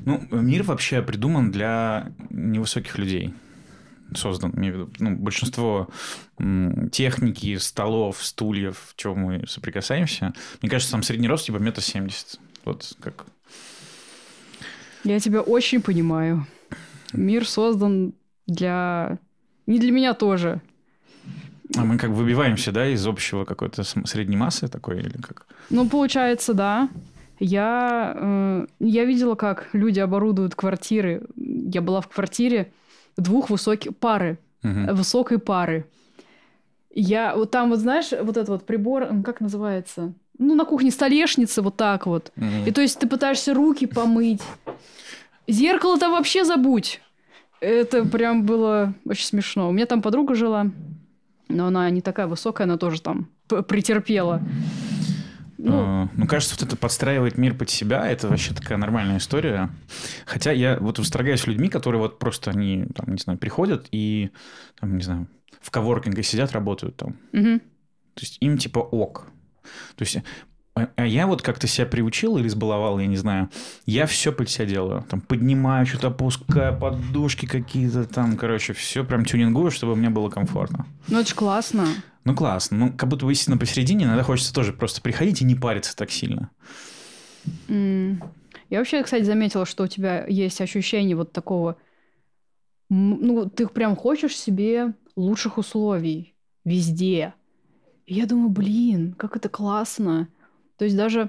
[0.00, 3.34] Ну, мир вообще придуман для невысоких людей.
[4.14, 4.92] Создан, имею в виду.
[5.00, 5.90] Ну, большинство
[6.90, 10.32] техники, столов, стульев, чем мы соприкасаемся.
[10.62, 12.40] Мне кажется, там средний рост типа метр семьдесят.
[12.64, 13.26] Вот как
[15.04, 16.46] Я тебя очень понимаю.
[17.12, 18.14] Мир создан
[18.46, 19.18] для...
[19.66, 20.60] Не для меня тоже.
[21.76, 25.46] А мы как выбиваемся, да, из общего какой-то средней массы такой или как?
[25.70, 26.88] Ну, получается, да.
[27.38, 31.22] Я, э, я видела, как люди оборудуют квартиры.
[31.36, 32.72] Я была в квартире
[33.16, 34.94] двух высоких пары, Мгм.
[34.94, 35.86] высокой пары.
[36.94, 40.14] Я вот там вот знаешь вот этот вот прибор, как называется?
[40.38, 42.32] Ну на кухне столешница вот так вот.
[42.36, 42.66] Мгм.
[42.66, 44.42] И то есть ты пытаешься руки помыть.
[45.46, 47.00] Зеркало-то вообще забудь.
[47.60, 49.68] Это прям было очень смешно.
[49.68, 50.70] У меня там подруга жила,
[51.48, 54.42] но она не такая высокая, она тоже там претерпела.
[55.56, 59.70] Ну, А, Ну, кажется, вот это подстраивать мир под себя, это вообще такая нормальная история.
[60.24, 64.30] Хотя я вот восторгаюсь людьми, которые вот просто, они, там, не знаю, приходят и,
[64.78, 65.26] там, не знаю,
[65.60, 67.16] в коворкинге сидят, работают там.
[67.32, 67.58] мгм.
[67.58, 69.26] То есть им типа ок.
[69.96, 70.18] То есть
[70.78, 73.50] а а я вот как-то себя приучил или сбаловал, я не знаю.
[73.86, 75.04] Я все под себя делаю.
[75.08, 80.86] Там поднимаю, что-то опускаю, подушки какие-то там, короче, все прям тюнингую, чтобы мне было комфортно.
[81.08, 81.86] Ну, ж классно.
[82.24, 82.76] Ну, классно.
[82.76, 86.10] Ну, как будто бы истинно посередине, иногда хочется тоже просто приходить и не париться так
[86.10, 86.50] сильно.
[87.68, 88.22] М.
[88.70, 91.76] Я вообще, кстати, заметила, что у тебя есть ощущение вот такого...
[92.90, 97.34] Ну, ты прям хочешь себе лучших условий везде.
[98.08, 100.28] И я думаю, блин, как это классно.
[100.78, 101.28] То есть даже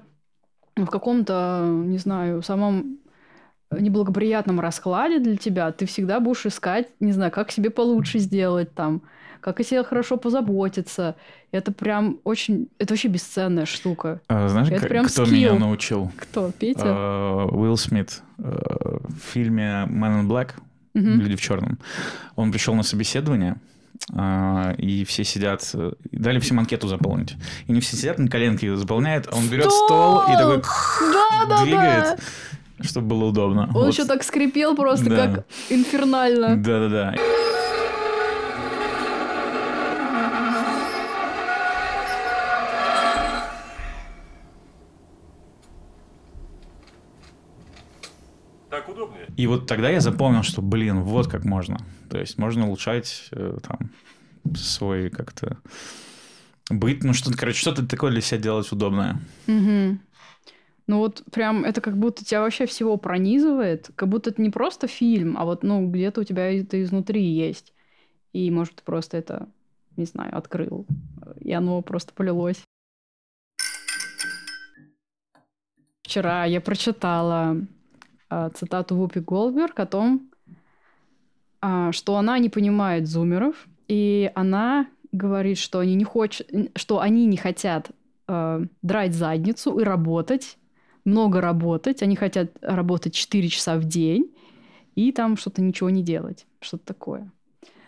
[0.78, 3.00] в каком-то, не знаю, самом
[3.70, 9.02] неблагоприятном раскладе для тебя ты всегда будешь искать, не знаю, как себе получше сделать там,
[9.42, 11.18] как о себе хорошо позаботиться.
[11.52, 12.70] Это прям очень...
[12.78, 14.22] Это вообще бесценная штука.
[14.30, 15.38] А, знаешь, Это прям кто скилл.
[15.38, 16.10] меня научил?
[16.16, 16.50] Кто?
[16.58, 16.84] Петя?
[16.86, 20.52] А, Уилл Смит э, в фильме Man in Black
[20.94, 21.20] Мгм.
[21.20, 21.78] Люди в черном.
[22.36, 23.79] Он пришел на собеседование, а,
[24.78, 25.70] и все сидят,
[26.12, 27.36] дали всем анкету заполнить.
[27.68, 30.62] И не все сидят на коленке заполняют, а он берет стол и такой
[31.14, 31.64] Да-да-да!
[31.64, 32.20] двигает,
[32.82, 33.64] чтобы было удобно.
[33.68, 33.88] Он Вот.
[33.94, 35.16] еще так скрипел просто, Да.
[35.28, 36.56] как инфернально.
[36.58, 37.14] Да-да-да.
[49.40, 51.78] И вот тогда я запомнил, что, блин, вот как можно.
[52.10, 53.92] То есть можно улучшать э, там
[54.54, 55.60] свой как-то
[56.70, 59.18] быт, ну что-то, короче, что-то такое для себя делать удобное.
[59.48, 60.02] Мгм.
[60.88, 64.88] Ну вот прям это как будто тебя вообще всего пронизывает, как будто это не просто
[64.88, 67.72] фильм, а вот ну где-то у тебя это изнутри есть.
[68.34, 69.48] И может просто это,
[69.96, 70.86] не знаю, открыл,
[71.40, 72.62] и оно просто полилось.
[76.04, 77.56] Вчера я прочитала
[78.56, 80.30] цитату Вупи Голдберг о том,
[81.62, 83.56] а, что она не понимает зумеров,
[83.88, 87.92] и она говорит, что они не хочет, что они не хотят
[88.28, 90.58] э, драть задницу и работать,
[91.06, 92.04] много работать.
[92.04, 94.32] Они хотят работать 4 часа в день
[94.96, 96.46] и там что-то ничего не делать.
[96.62, 97.32] Что-то такое.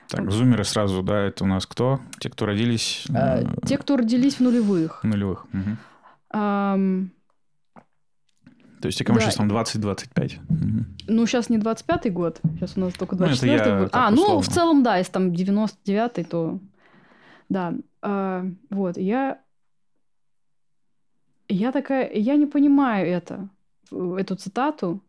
[0.07, 1.99] Так, зумеры сразу, да, это у нас кто?
[2.19, 5.03] Те, кто родились Э, э, Те, кто родились в нулевых.
[5.03, 5.45] в нулевых.
[5.53, 5.77] Мгм.
[6.31, 7.11] Ам,
[8.81, 9.25] То есть, кому Да.
[9.25, 10.39] сейчас там 20-25.
[10.49, 10.85] Мгм.
[11.07, 13.89] Ну, сейчас не 25-й год, сейчас у нас только Ну, это 24-й я год.
[13.93, 16.59] А, ну, в целом, да, если там 99-й, то...
[17.49, 19.39] Да, а, вот, я...
[21.47, 23.49] Я такая, я не понимаю это,
[23.91, 25.01] эту цитату.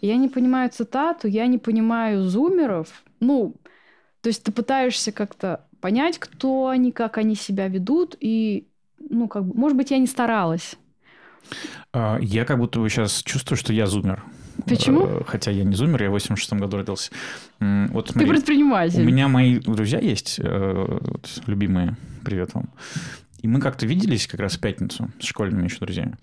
[0.00, 3.04] Я не понимаю цитату, я не понимаю зумеров.
[3.20, 3.54] Ну,
[4.22, 8.66] то есть ты пытаешься как-то понять, кто они, как они себя ведут, и,
[8.98, 10.78] ну, как бы, может быть, я не старалась.
[11.92, 14.22] А, Я как будто бы сейчас чувствую, что я зумер.
[14.66, 15.06] Почему?
[15.06, 17.10] Э, Хотя я не зумер, я в 86 году родился.
[17.60, 19.02] Вот Ты смотри, предприниматель.
[19.02, 22.70] у меня мои друзья есть, э, вот, любимые, привет вам.
[23.42, 26.16] И мы как-то виделись как раз в пятницу с школьными еще друзьями.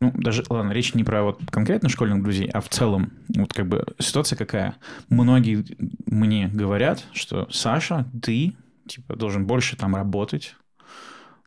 [0.00, 3.12] Ну, даже, ладно, речь не про вот конкретно школьных друзей, а в целом.
[3.34, 4.76] Вот как бы ситуация какая?
[5.08, 5.64] Многие
[6.06, 8.54] мне говорят, что Саша, ты
[8.86, 10.54] типа должен больше там работать,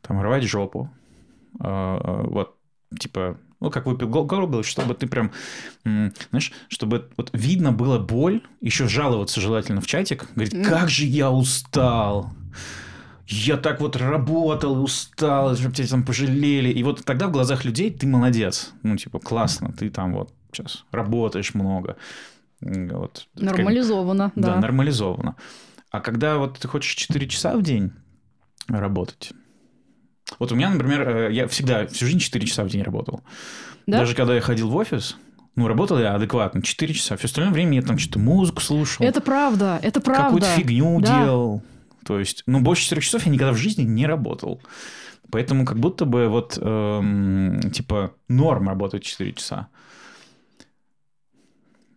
[0.02, 0.90] там рвать жопу.
[1.64, 2.56] А, Вот,
[2.98, 5.30] типа, ну, как выпил горло, чтобы ты прям,
[5.84, 11.30] знаешь, чтобы вот видно было боль, еще жаловаться желательно в чатик, говорит, как же я
[11.30, 12.30] устал,
[13.28, 16.70] я так вот работал устал, чтобы тебя там пожалели.
[16.70, 18.72] И вот тогда в глазах людей ты молодец.
[18.82, 21.96] Ну, типа, классно, ты там вот сейчас работаешь много.
[22.60, 24.60] Вот, как- Нормализовано, да, да.
[24.60, 25.36] нормализовано.
[25.90, 27.92] А когда вот ты хочешь 4 часа в день
[28.68, 29.32] работать,
[30.38, 33.22] вот у меня, например, э, я всегда всю жизнь 4 часа в день работал.
[33.86, 33.98] Да?
[33.98, 35.16] Даже когда я ходил в офис,
[35.56, 37.16] ну, работал я адекватно, 4 часа.
[37.16, 40.24] Все остальное время я там что-то музыку слушал, Это правда, это правда.
[40.24, 41.24] какую-то фигню Да.
[41.24, 41.62] делал.
[42.06, 44.62] То есть, ну, больше 4 часов я никогда в жизни не работал.
[45.30, 49.68] Поэтому как будто бы вот, эм, типа, норм работать 4 часа.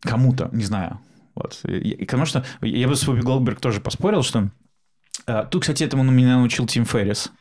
[0.02, 1.00] Кому-то, не знаю.
[1.34, 1.60] Вот.
[1.66, 4.50] И- Потому что я бы с Вуби Голдберг тоже поспорил, что...
[5.28, 7.32] э, Тут, кстати, этому меня научил Тим Феррис,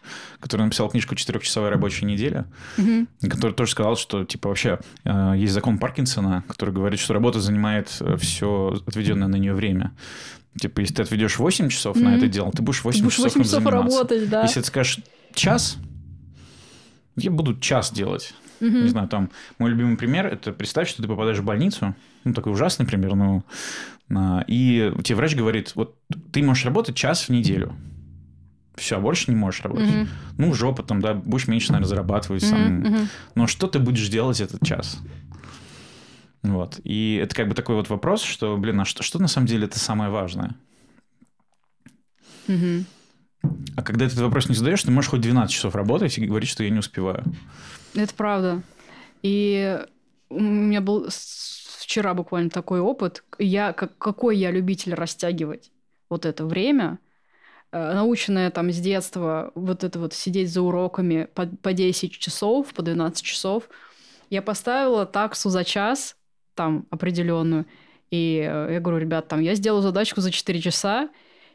[0.40, 3.08] который написал книжку «Четырехчасовая рабочая неделя», Мгм.
[3.28, 7.88] который тоже сказал, что, типа, вообще э, есть закон Паркинсона, который говорит, что работа занимает
[8.18, 9.92] все отведенное на нее время.
[10.60, 12.18] Типа, если ты отведешь 8 часов на Мгм.
[12.18, 13.96] это дело, ты будешь 8 Ты будешь часов 8 им часов заниматься.
[13.98, 14.42] работать, да.
[14.42, 14.98] Если ты скажешь
[15.34, 15.76] час,
[17.16, 18.34] я буду час делать.
[18.60, 18.82] Мгм.
[18.84, 22.52] Не знаю, там мой любимый пример это представь, что ты попадаешь в больницу, ну такой
[22.52, 23.44] ужасный пример, но
[24.14, 25.96] а, и тебе врач говорит, вот
[26.32, 27.74] ты можешь работать час в неделю.
[28.76, 29.88] Все, больше не можешь работать.
[29.88, 30.08] Мгм.
[30.36, 32.42] Ну, жопа там, да, будешь меньше, наверное, зарабатывать.
[32.42, 32.80] Мгм, сам.
[32.80, 33.08] мгм.
[33.36, 34.98] Но что ты будешь делать этот час?
[36.42, 36.80] Вот.
[36.84, 39.66] И это как бы такой вот вопрос, что, блин, а что, что на самом деле
[39.66, 40.56] это самое важное?
[42.48, 42.84] Мгм.
[43.76, 46.64] А когда этот вопрос не задаешь, ты можешь хоть 12 часов работать и говорить, что
[46.64, 47.24] я не успеваю.
[47.94, 48.62] Это правда.
[49.22, 49.80] И
[50.28, 51.08] у меня был
[51.78, 53.24] вчера буквально такой опыт.
[53.38, 55.70] Я, как, какой я любитель растягивать
[56.08, 56.98] вот это время,
[57.74, 62.72] Э, наученная там с детства вот это вот сидеть за уроками по, по 10 часов,
[62.72, 63.68] по 12 часов,
[64.30, 66.16] я поставила таксу за час,
[66.54, 67.66] там, определенную,
[68.12, 71.08] и э, я говорю, ребят, там, я сделала задачку за 4 часа,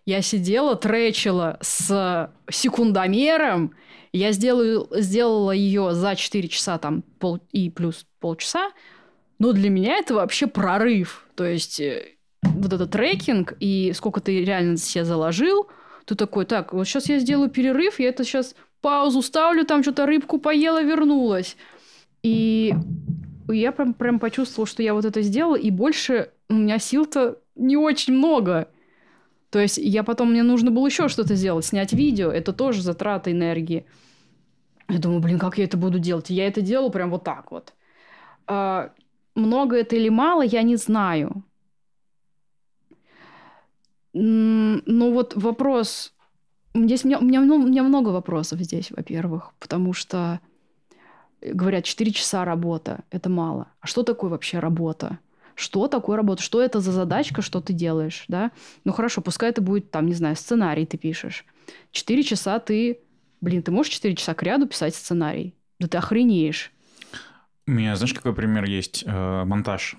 [0.09, 3.75] я сидела, тречила с секундомером,
[4.11, 8.71] я сделаю, сделала ее за 4 часа там пол, и плюс полчаса,
[9.37, 11.27] но для меня это вообще прорыв.
[11.35, 15.67] То есть э, вот этот трекинг и сколько ты реально себе заложил,
[16.05, 20.07] ты такой, так, вот сейчас я сделаю перерыв, я это сейчас паузу ставлю, там что-то
[20.07, 21.55] рыбку поела, вернулась.
[22.23, 22.73] И
[23.47, 27.77] я прям, прям почувствовала, что я вот это сделала, и больше у меня сил-то не
[27.77, 28.69] очень много.
[29.49, 33.31] То есть я потом, мне нужно было еще что-то сделать, снять видео, это тоже затрата
[33.31, 33.85] энергии.
[34.87, 36.29] Я думаю, блин, как я это буду делать?
[36.29, 37.73] Я это делаю прям вот так вот.
[38.47, 38.91] А,
[39.35, 41.43] много это или мало, я не знаю.
[44.13, 46.13] Ну вот вопрос...
[46.75, 50.39] Здесь у меня, у, меня, у меня много вопросов здесь, во-первых, потому что
[51.41, 53.69] э, говорят, 4 часа работа, это мало.
[53.81, 55.17] А что такое вообще работа?
[55.59, 56.41] Что такое работа?
[56.41, 58.51] Что это за задачка, что ты делаешь, да?
[58.85, 61.43] Ну хорошо, пускай это будет, там, не знаю, сценарий ты пишешь.
[61.91, 62.99] 4 часа ты...
[63.41, 65.53] Блин, ты можешь 4 часа к ряду писать сценарий?
[65.77, 66.71] Да ты охренеешь.
[67.67, 69.03] У меня, знаешь, какой пример есть?
[69.05, 69.97] Э, монтаж.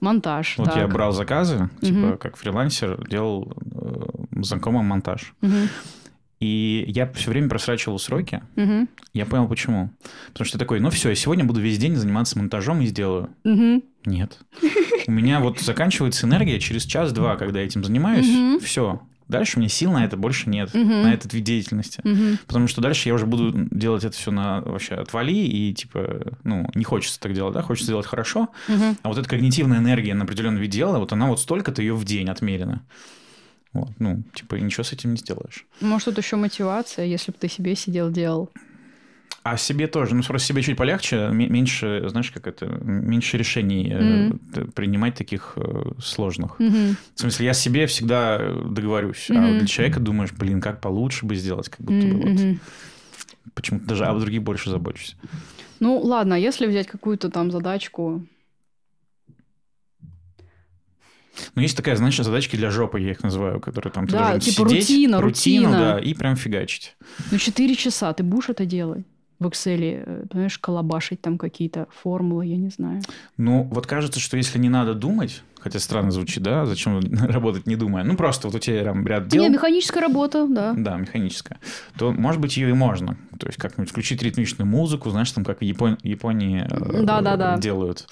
[0.00, 0.76] Монтаж, Вот так.
[0.76, 2.18] я брал заказы, типа, Мгм.
[2.18, 5.34] как фрилансер, делал э, знакомым монтаж.
[5.40, 5.68] Мгм,
[6.40, 8.42] И я все время просрачивал сроки.
[8.56, 9.90] мгм, Я понял, почему.
[10.32, 13.30] Потому что я такой, ну все, я сегодня буду весь день заниматься монтажом и сделаю.
[13.44, 13.82] мгм.
[14.04, 14.38] Нет.
[15.06, 18.26] У меня вот заканчивается энергия через час-два, когда я этим занимаюсь.
[18.26, 18.60] Мгм.
[18.60, 19.00] Все.
[19.28, 21.02] Дальше у меня сил на это больше нет, Мгм.
[21.02, 22.00] на этот вид деятельности.
[22.04, 22.38] Мгм.
[22.46, 26.68] Потому что дальше я уже буду делать это все на вообще отвали, и типа, ну,
[26.76, 28.48] не хочется так делать, да, хочется делать хорошо.
[28.68, 28.96] Мгм.
[29.02, 32.04] А вот эта когнитивная энергия на определенный вид дела, вот она вот столько-то ее в
[32.04, 32.82] день отмерена.
[33.72, 35.66] Вот, ну, типа, ничего с этим не сделаешь.
[35.80, 38.50] Может, тут еще мотивация, если бы ты себе сидел делал.
[39.42, 44.30] А себе тоже, ну просто себе чуть полегче, меньше, знаешь, как это, меньше решений э,
[44.52, 46.58] т- принимать таких э, сложных.
[46.58, 46.96] Мгм.
[47.14, 49.46] В смысле, я себе всегда договорюсь, а Мгм.
[49.48, 52.58] вот для человека думаешь, блин, как получше бы сделать, как будто бы вот
[53.54, 55.16] почему-то даже о других больше забочусь.
[55.78, 58.26] Ну, ладно, а если взять какую-то там задачку...
[61.54, 64.88] Но есть такая, знаешь, задачки для жопы, я их называю, которые там Да, типа сидеть,
[64.90, 65.78] рутина, рутину, рутина.
[65.78, 66.96] да, и прям фигачить.
[67.30, 69.04] Ну, 4 часа ты будешь это делать?
[69.38, 73.02] В Excel, э, понимаешь, колобашить там какие-то формулы, я не знаю.
[73.36, 77.76] Ну, вот кажется, что если не надо думать, хотя странно звучит, да, зачем работать не
[77.76, 80.72] думая, ну, просто вот у тебя там ряд дел, Не, механическая работа, да.
[80.74, 81.58] да, механическая,
[81.98, 83.18] то, может быть, ее и можно.
[83.38, 87.58] То есть как-нибудь включить ритмичную музыку, знаешь, там, как в Япон- Японии э, Да-да-да.
[87.58, 88.08] делают.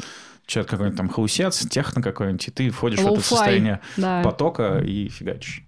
[0.47, 4.21] Человек какой-нибудь там хаусец, техно какой-нибудь, и ты входишь в это состояние Да.
[4.23, 5.65] потока и фигачишь.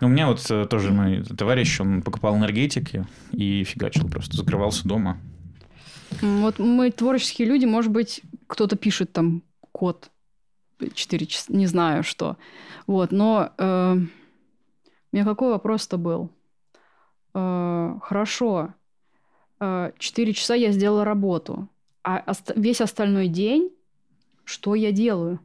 [0.00, 4.86] Ну, У меня вот э, тоже мой товарищ, он покупал энергетики и фигачил просто, закрывался
[4.86, 5.18] дома.
[6.20, 9.42] Вот мы творческие люди, может быть, кто-то пишет там
[9.72, 10.10] код
[10.94, 12.36] 4 часа, не знаю что.
[12.86, 16.30] Вот, но э, у меня какой вопрос-то был?
[17.34, 18.74] Э, хорошо,
[19.60, 21.68] э, 4 часа я сделала работу,
[22.04, 23.70] а ост- весь остальной день
[24.44, 25.40] что я делаю?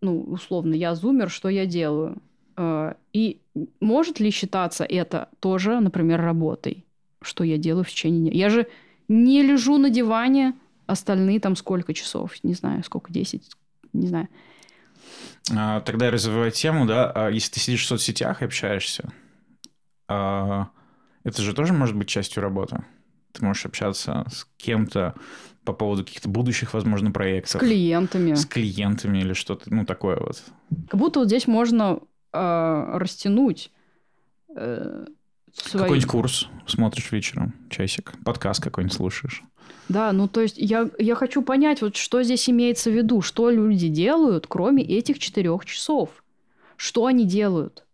[0.00, 2.18] Ну, условно, я зумер, что я делаю?
[2.56, 3.40] Э, и
[3.80, 6.84] может ли считаться это тоже, например, работой?
[7.22, 8.32] Что я делаю в течение дня?
[8.32, 8.66] Я же
[9.08, 10.54] не лежу на диване
[10.86, 13.50] остальные там сколько часов, не знаю, сколько, 10,
[13.92, 14.28] не знаю.
[15.54, 19.12] А, Тогда развивая тему, да, а если ты сидишь в соцсетях и общаешься,
[20.08, 20.68] а,
[21.24, 22.84] это же тоже может быть частью работы.
[23.32, 25.14] Ты можешь общаться с кем-то
[25.64, 27.60] по поводу каких-то будущих, возможно, С проектов.
[27.60, 28.34] клиентами.
[28.34, 30.42] С клиентами или что-то, ну, такое вот.
[30.88, 31.98] Как будто вот здесь можно
[32.32, 33.70] э, растянуть
[34.54, 35.06] э,
[35.52, 35.82] свои...
[35.82, 39.42] Какой-нибудь курс смотришь вечером, часик, подкаст какой-нибудь слушаешь.
[39.88, 43.50] Да, ну то есть я, я хочу понять, вот что здесь имеется в виду, что
[43.50, 46.24] люди делают, кроме этих четырех часов.
[46.76, 47.84] Что они делают?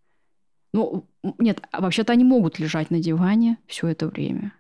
[0.72, 1.04] Ну,
[1.38, 4.52] нет, а вообще-то они могут лежать на диване все это время.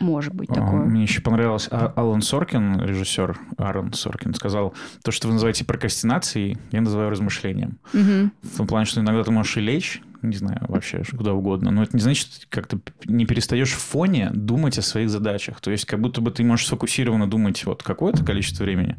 [0.00, 0.84] Может быть А, такое.
[0.84, 6.58] Мне еще понравилось, а- Алан Соркин, режиссер Аарон Соркин, сказал, то, что вы называете прокрастинацией,
[6.72, 7.78] я называю размышлением.
[7.92, 8.32] Мгм.
[8.42, 11.82] В том плане, что иногда ты можешь и лечь, не знаю, вообще куда угодно, но
[11.84, 15.60] это не значит, что ты как-то не перестаешь в фоне думать о своих задачах.
[15.60, 18.96] То есть как будто бы ты можешь сфокусированно думать вот какое-то количество времени,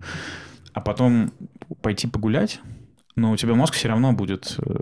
[0.74, 1.32] а потом
[1.82, 2.62] пойти погулять,
[3.16, 4.56] но у тебя мозг все равно будет...
[4.60, 4.74] э,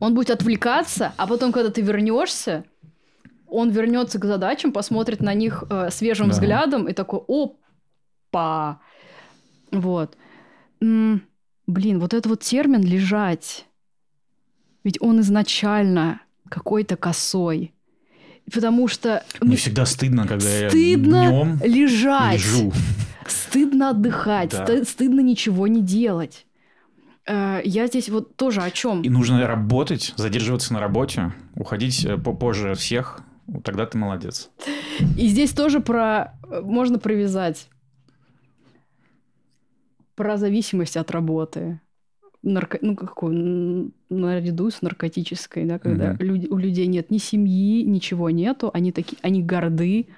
[0.00, 2.64] Он будет отвлекаться, а потом, когда ты вернешься,
[3.50, 6.32] он вернется к задачам, посмотрит на них э, свежим Да.
[6.34, 8.80] взглядом и такой, опа!
[9.70, 10.16] Вот.
[10.80, 11.22] М,
[11.66, 13.66] блин, вот этот вот термин «лежать»,
[14.84, 17.74] ведь он изначально какой-то косой.
[18.52, 22.72] Потому что Мне всегда стыдно, когда стыдно я днем лежать, лежу.
[23.26, 24.66] стыдно отдыхать, Да.
[24.66, 26.46] ст- стыдно ничего не делать.
[27.26, 29.02] Э, Я здесь вот тоже о чем?
[29.02, 33.20] И нужно работать, задерживаться на работе, уходить э, попозже всех,
[33.64, 34.50] тогда ты молодец.
[35.16, 36.38] И здесь тоже про...
[36.62, 37.68] Можно привязать
[40.14, 41.80] про зависимость от работы.
[42.42, 42.78] Нарко...
[42.82, 43.92] Ну, какую?
[44.08, 46.18] Наряду с наркотической, да, когда Мгм.
[46.20, 46.46] люди...
[46.48, 50.08] у людей нет ни семьи, ничего нету, они такие, они горды,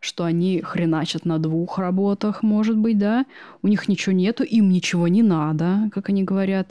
[0.00, 3.26] что они хреначат на двух работах, может быть, да,
[3.62, 6.70] у них ничего нету, им ничего не надо, как они говорят.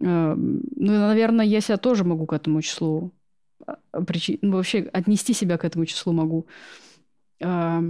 [0.00, 3.12] Э, Ну, наверное, я себя тоже могу к этому числу
[3.66, 6.46] а, причи- ну, вообще отнести себя к этому числу могу.
[7.42, 7.82] А,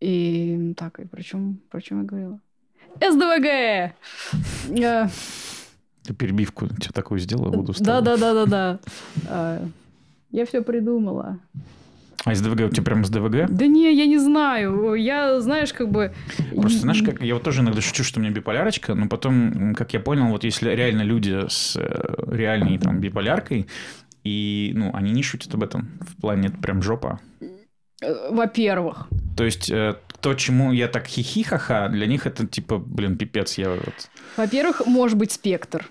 [0.00, 2.40] И так, и про чем, про чем я говорила?
[3.00, 3.94] СДВГ!
[4.82, 5.08] Э,
[6.04, 8.80] Ты перебивку что такую сделала, буду Да, да, да, да, да.
[9.28, 9.64] А,
[10.30, 11.38] Я все придумала.
[12.24, 13.46] А из ДВГ у тебя прям с ДВГ?
[13.48, 14.94] Да не, я не знаю.
[14.94, 16.12] Я, знаешь, как бы...
[16.54, 19.94] Просто, знаешь, как я вот тоже иногда шучу, что у меня биполярочка, но потом, как
[19.94, 23.68] я понял, вот если реально люди с э, реальной там биполяркой,
[24.24, 25.98] и, ну, они не шутят об этом.
[26.00, 27.20] В плане, это прям жопа.
[28.02, 33.16] Э, Во-первых, То есть, э, то, чему я так хихихаха, для них это типа, блин,
[33.16, 34.10] пипец, я вот...
[34.36, 35.88] во-первых, может быть спектр.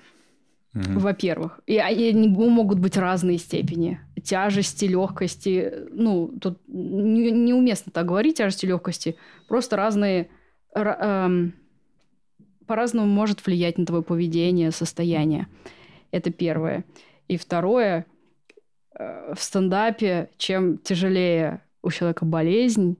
[0.73, 0.99] Мгм.
[0.99, 1.59] Во-первых.
[1.65, 3.99] И они могут быть разные степени.
[4.23, 5.73] Тяжести, легкости.
[5.91, 9.15] Ну, тут не- неуместно так говорить, тяжести, легкости.
[9.47, 10.29] Просто разные...
[10.75, 11.53] ра- эм,
[12.67, 15.47] по-разному может влиять на твое поведение, состояние.
[16.11, 16.85] Это первое.
[17.27, 18.05] И второе,
[18.97, 22.97] в стендапе, чем тяжелее у человека болезнь,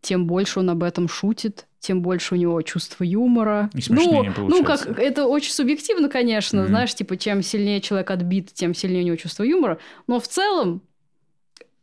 [0.00, 3.70] тем больше он об этом шутит, тем больше у него чувство юмора.
[3.74, 6.68] И ну, ну, как это очень субъективно, конечно, Мгм.
[6.68, 9.78] знаешь, типа, чем сильнее человек отбит, тем сильнее у него чувство юмора.
[10.06, 10.82] Но в целом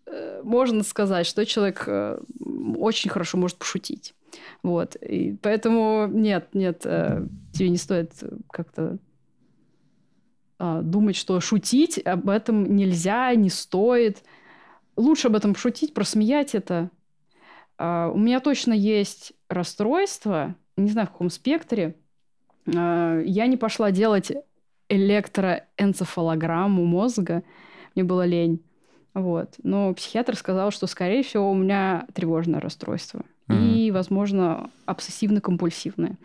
[0.05, 2.19] э, можно сказать, что человек э,
[2.77, 4.13] очень хорошо может пошутить.
[4.63, 4.95] Вот.
[4.95, 8.11] И поэтому нет, нет, э, тебе не стоит
[8.51, 8.99] как-то
[10.59, 14.23] думать, что шутить об этом нельзя, не стоит.
[14.95, 16.91] Лучше об этом шутить, просмеять это.
[17.77, 21.95] А, у меня точно есть расстройство, не знаю в каком спектре.
[22.75, 24.31] А, я не пошла делать
[24.89, 27.43] электроэнцефалограмму мозга.
[27.95, 28.61] Мне было лень.
[29.13, 29.55] Вот.
[29.63, 33.23] Но психиатр сказал, что, скорее всего, у меня тревожное расстройство.
[33.49, 33.73] Mm-hmm.
[33.75, 36.15] И, возможно, обсессивно-компульсивное.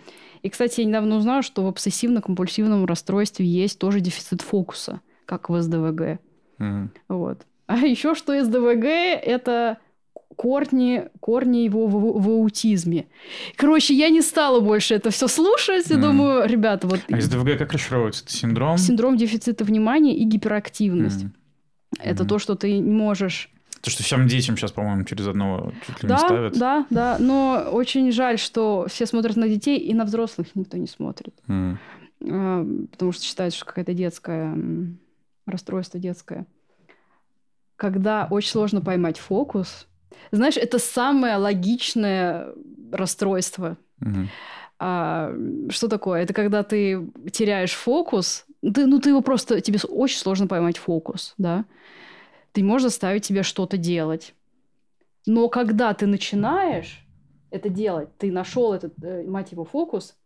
[0.43, 5.61] И, кстати, я недавно узнала, что в обсессивно-компульсивном расстройстве есть тоже дефицит фокуса, как в
[5.61, 6.21] СДВГ.
[6.59, 6.89] Mm-hmm.
[7.09, 7.47] Вот.
[7.67, 9.79] А еще что СДВГ– это
[10.37, 13.07] корни, корни его в, в аутизме.
[13.57, 15.89] Короче, я не стала больше это все слушать.
[15.89, 16.01] Я mm.
[16.01, 17.01] думаю, ребята, вот...
[17.11, 18.25] А СДВГ как расшифровывается?
[18.25, 18.77] Это синдром?
[18.77, 21.25] Синдром дефицита внимания и гиперактивность.
[21.25, 21.31] Mm.
[22.01, 22.27] Это mm.
[22.27, 23.51] то, что ты не можешь...
[23.85, 26.59] То, что всем детям сейчас, по-моему, через одного чуть ли да, не ставят.
[26.59, 30.87] Да, да, но очень жаль, что все смотрят на детей, и на взрослых никто не
[30.87, 31.35] смотрит.
[31.49, 31.77] Mm.
[32.87, 34.57] Потому что считают, что какая-то детская
[35.45, 36.47] расстройство детское.
[37.77, 39.87] Когда очень сложно поймать фокус,
[40.31, 42.55] знаешь, это самое логичное
[42.91, 43.77] расстройство.
[44.01, 44.29] Угу.
[44.79, 45.35] А,
[45.69, 46.23] что такое?
[46.23, 51.35] Это когда ты теряешь фокус, ты, ну ты его просто, тебе очень сложно поймать фокус,
[51.37, 51.67] да?
[52.55, 54.33] Ты можешь заставить себя что-то делать.
[55.27, 57.05] Но когда ты начинаешь
[57.51, 60.17] это делать, ты нашел этот, э, мать его, фокус,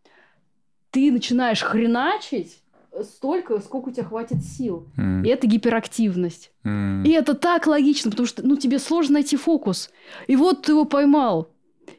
[0.90, 2.62] ты начинаешь хреначить,
[3.02, 4.86] столько, сколько у тебя хватит сил.
[4.98, 5.26] Mm.
[5.26, 6.52] И это гиперактивность.
[6.64, 7.06] Mm.
[7.06, 9.90] И это так логично, потому что ну, тебе сложно найти фокус.
[10.26, 11.48] И вот ты его поймал.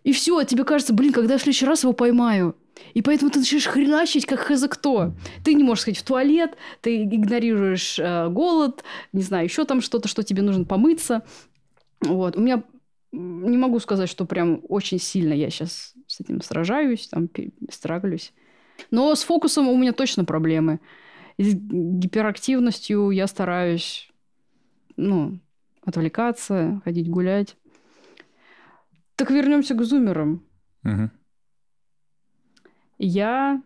[0.04, 2.56] И все, тебе кажется, блин, когда я в следующий раз его поймаю.
[2.94, 5.14] И поэтому ты начинаешь хреначить, как хз кто.
[5.44, 10.08] Ты не можешь сходить в туалет, ты игнорируешь э, голод, не знаю, еще там что-то,
[10.08, 11.24] что тебе нужно помыться.
[12.02, 12.36] Вот.
[12.36, 12.64] У меня
[13.12, 17.30] не могу сказать, что прям очень сильно я сейчас с этим сражаюсь, там,
[17.70, 18.34] страглюсь.
[18.92, 20.80] Но с фокусом у меня точно проблемы.
[21.38, 24.10] И с гиперактивностью я стараюсь,
[24.96, 25.40] ну,
[25.84, 27.56] отвлекаться, ходить гулять.
[29.16, 30.44] Так вернемся к зумерам.
[30.84, 31.10] Угу.
[33.00, 33.64] Я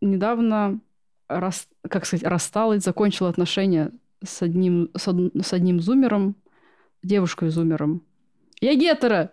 [0.00, 0.80] недавно
[1.28, 6.34] рас, как сказать, рассталась, закончила отношения с одним, с, од, с одним зумером,
[7.02, 8.02] девушкой-зумером.
[8.60, 9.30] Я гетера!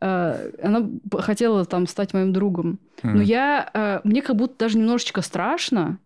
[0.00, 2.78] Э, она хотела там стать моим другом.
[3.02, 3.10] Mm.
[3.10, 3.70] Но я...
[3.72, 5.98] Э, мне как будто даже немножечко страшно.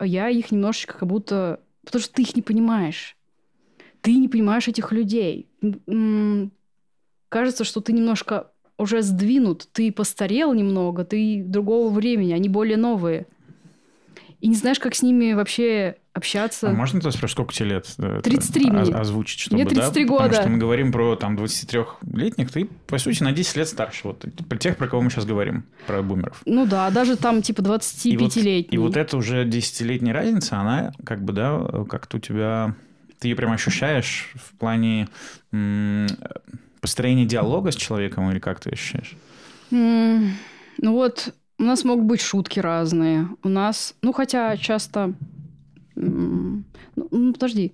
[0.00, 1.60] Я их немножечко как будто...
[1.84, 3.16] Потому что ты их не понимаешь.
[4.00, 5.48] Ты не понимаешь этих людей.
[7.28, 9.68] Кажется, что ты немножко уже сдвинут.
[9.72, 13.26] Ты постарел немного, ты другого времени, они более новые.
[14.40, 16.68] И не знаешь, как с ними вообще общаться.
[16.68, 17.86] А можно тебя спросить, сколько тебе лет?
[17.96, 18.94] 33 мне.
[18.94, 20.08] Озвучить, чтобы, мне 33 да?
[20.08, 20.24] года.
[20.24, 24.08] Потому что мы говорим про там 23-летних, ты, по сути, на 10 лет старше.
[24.08, 26.42] Вот про тех, про кого мы сейчас говорим, про бумеров.
[26.44, 28.60] Ну да, даже там типа 25-летний.
[28.60, 32.74] И, вот, и вот эта уже 10-летняя разница, она как бы, да, как-то у тебя...
[33.18, 35.08] Ты ее прям ощущаешь в плане
[36.84, 39.16] построения диалога с человеком или как ты ощущаешь?
[39.70, 40.32] Mm,
[40.82, 43.26] ну вот у нас могут быть шутки разные.
[43.42, 45.14] У нас, ну хотя часто
[45.94, 46.62] ну,
[46.96, 47.72] ну, подожди,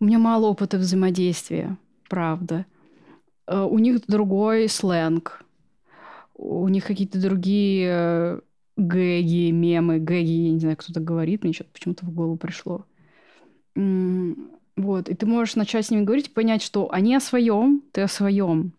[0.00, 1.76] у меня мало опыта взаимодействия,
[2.08, 2.66] правда.
[3.46, 5.44] Э, у них другой сленг,
[6.34, 8.40] у них какие-то другие э,
[8.76, 12.84] гэги, мемы, гэги, я не знаю, кто то говорит, мне что-то почему-то в голову пришло.
[14.78, 18.08] Вот, и ты можешь начать с ними говорить, понять, что они о своем, ты о
[18.08, 18.70] своем.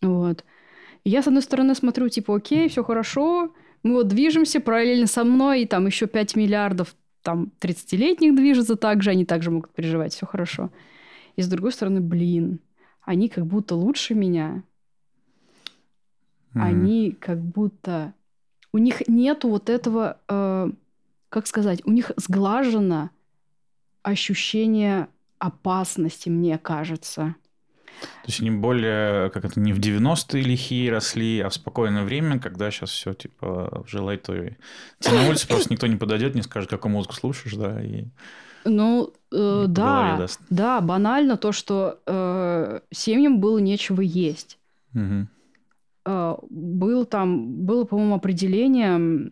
[0.00, 0.42] Вот.
[1.04, 3.52] И я, с одной стороны, смотрю, типа, окей, все хорошо,
[3.82, 9.02] мы вот движемся параллельно со мной, и там еще 5 миллиардов там 30-летних движется так
[9.02, 10.70] же, они также могут переживать, все хорошо.
[11.36, 12.60] И с другой стороны, блин,
[13.02, 14.62] они как будто лучше меня.
[16.54, 16.62] Mm-hmm.
[16.62, 18.14] Они как будто...
[18.72, 20.70] У них нету вот этого, э,
[21.28, 23.10] как сказать, у них сглажено
[24.02, 25.08] ощущение
[25.38, 27.34] опасности, мне кажется.
[28.00, 32.38] То есть они более, как это, не в 90-е лихие росли, а в спокойное время,
[32.38, 34.56] когда сейчас все типа в лайтове.
[35.00, 38.06] Тебе на улице просто никто не подойдет, не скажет, какую музыку слушаешь, да, и...
[38.64, 44.58] Ну, э, да, да, банально то, что э, семьям было нечего есть.
[44.94, 45.26] Угу.
[46.06, 49.30] Э, был там, было, по-моему, определение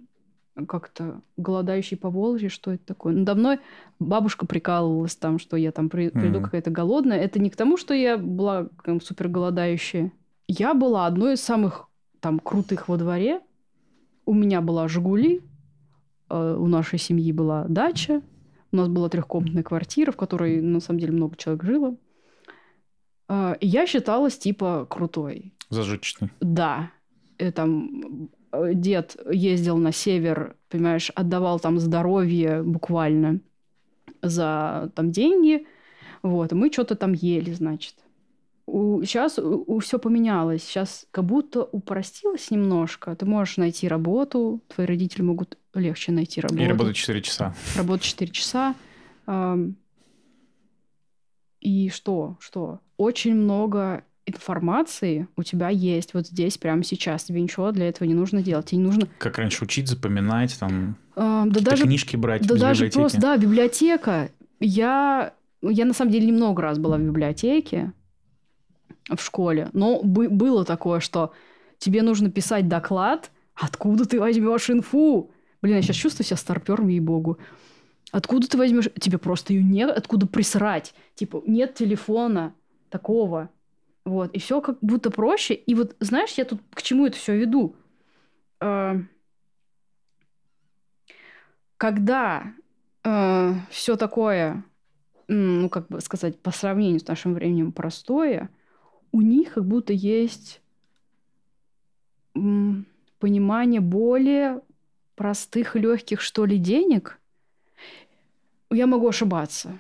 [0.65, 3.15] как-то голодающий по Волжье, что это такое.
[3.15, 3.59] Надо мной
[3.99, 6.43] бабушка прикалывалась там, что я там при, приду mm-hmm.
[6.43, 7.19] какая-то голодная.
[7.19, 10.13] Это не к тому, что я была как, супер голодающая.
[10.49, 11.89] Я была одной из самых
[12.21, 13.41] там крутых во дворе.
[14.25, 15.43] У меня была «Жигули»,
[16.31, 18.23] э, у нашей семьи была дача,
[18.73, 21.97] у нас была трехкомнатная квартира, в которой на самом деле много человек жило.
[23.29, 25.53] Э, Я считалась типа крутой.
[25.69, 26.31] Зажиточный.
[26.41, 26.91] Да.
[27.39, 33.41] И там э, дед ездил на север, понимаешь, отдавал там здоровье буквально
[34.23, 35.67] за там деньги.
[36.23, 37.95] Вот, мы что-то там ели, значит.
[38.69, 39.39] сейчас
[39.81, 40.63] все поменялось.
[40.65, 43.15] Сейчас как будто упростилось немножко.
[43.15, 46.63] Ты можешь найти работу, твои родители могут легче найти работу.
[46.63, 47.55] И работать 4 часа.
[47.77, 48.75] Работать 4 часа.
[51.61, 52.37] И что?
[52.41, 52.81] Что?
[52.97, 57.25] Очень много информации у тебя есть вот здесь, прямо сейчас.
[57.25, 58.67] Тебе ничего для этого не нужно делать.
[58.67, 59.09] Тебе не нужно...
[59.19, 63.01] Как раньше учить, запоминать, там, ам, да даже книжки брать Да даже библиотеки.
[63.01, 64.31] просто, да, библиотека.
[64.61, 67.93] Я, я на самом деле немного раз была в библиотеке
[69.09, 71.33] в школе, но бы- было такое, что
[71.79, 75.31] тебе нужно писать доклад, откуда ты возьмешь инфу.
[75.63, 77.39] Блин, я сейчас чувствую себя старпером, ей-богу.
[78.13, 78.89] Откуда ты возьмешь?
[79.01, 80.95] Тебе просто ее нет, откуда присрать.
[81.15, 82.55] Типа, нет телефона
[82.89, 83.51] такого.
[84.07, 85.55] Вот, и все как будто проще.
[85.55, 87.75] И вот, знаешь, я тут к чему это все веду?
[88.61, 89.01] Э,
[91.77, 92.55] Когда
[93.03, 94.65] все такое,
[95.27, 98.49] ну, как бы сказать, по сравнению с нашим временем простое,
[99.11, 100.63] у них как будто есть
[102.33, 104.61] понимание более
[105.17, 107.19] простых, легких, что ли, денег.
[108.71, 109.79] Я могу ошибаться.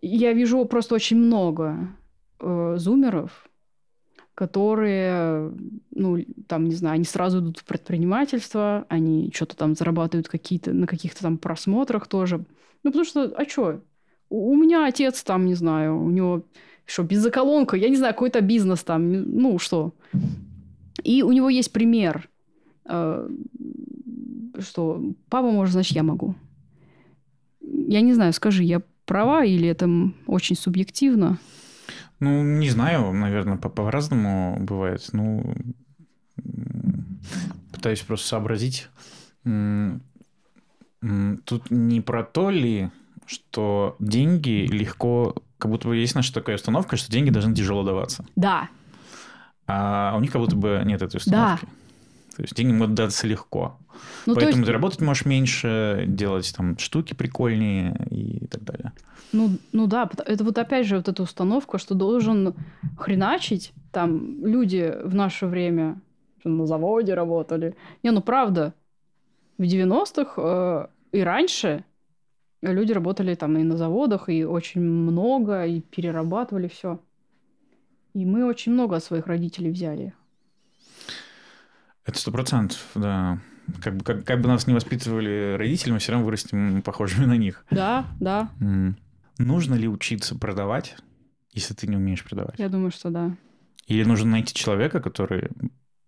[0.00, 1.88] Я вижу просто очень много
[2.42, 3.48] э, зумеров,
[4.34, 5.52] которые,
[5.90, 10.86] ну, там, не знаю, они сразу идут в предпринимательство, они что-то там зарабатывают какие-то, на
[10.86, 12.44] каких-то там просмотрах тоже.
[12.82, 13.80] Ну, потому что, а что?
[14.28, 16.44] У, у меня отец там, не знаю, у него
[16.84, 19.94] что, бензоколонка, я не знаю, какой-то бизнес там, ну, что.
[21.04, 22.28] И у него есть пример,
[22.84, 23.28] э,
[24.58, 26.34] что папа может, значит, я могу.
[27.60, 29.88] Я не знаю, скажи, я права или это
[30.26, 31.38] очень субъективно?
[32.22, 35.04] Ну, не знаю, наверное, по- по-разному бывает.
[35.12, 35.56] Ну,
[37.72, 38.88] пытаюсь просто сообразить.
[39.42, 40.00] Тут
[41.70, 42.90] не про то ли,
[43.26, 45.34] что деньги легко...
[45.58, 48.24] Как будто бы есть наша такая установка, что деньги должны тяжело даваться.
[48.36, 48.68] Да,
[49.66, 51.58] А у них как будто бы нет этой Да.
[52.36, 53.78] То есть деньги могут даться легко.
[54.26, 58.92] ну, то Поэтому есть, ты работать можешь меньше, делать там штуки прикольнее и так далее.
[59.32, 62.54] ну, ну да, это вот опять же вот эта установка, что должен
[62.98, 63.72] хреначить.
[63.90, 66.00] Там люди в наше время
[66.44, 67.76] на заводе работали.
[68.02, 68.74] Не, ну правда,
[69.58, 71.84] в 90-х э, и раньше
[72.62, 76.98] люди работали там и на заводах, и очень много, и перерабатывали все.
[78.14, 80.14] И мы очень много от своих родителей взяли.
[82.04, 83.38] Это сто процентов, да.
[83.80, 87.36] Как бы, как, как бы нас не воспитывали родители, мы все равно вырастем похожими на
[87.36, 87.64] них.
[87.70, 88.96] Да, да, М.
[89.38, 90.96] Нужно ли учиться продавать,
[91.52, 92.58] если ты не умеешь продавать?
[92.58, 93.36] я думаю, что да.
[93.86, 95.50] Или нужно найти человека, который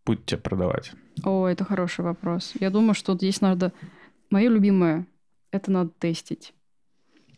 [0.05, 0.93] будет тебя продавать?
[1.23, 2.53] О, это хороший вопрос.
[2.61, 3.73] Я думаю, что здесь надо...
[4.31, 5.07] Мое любимое—
[5.51, 6.55] это надо тестить.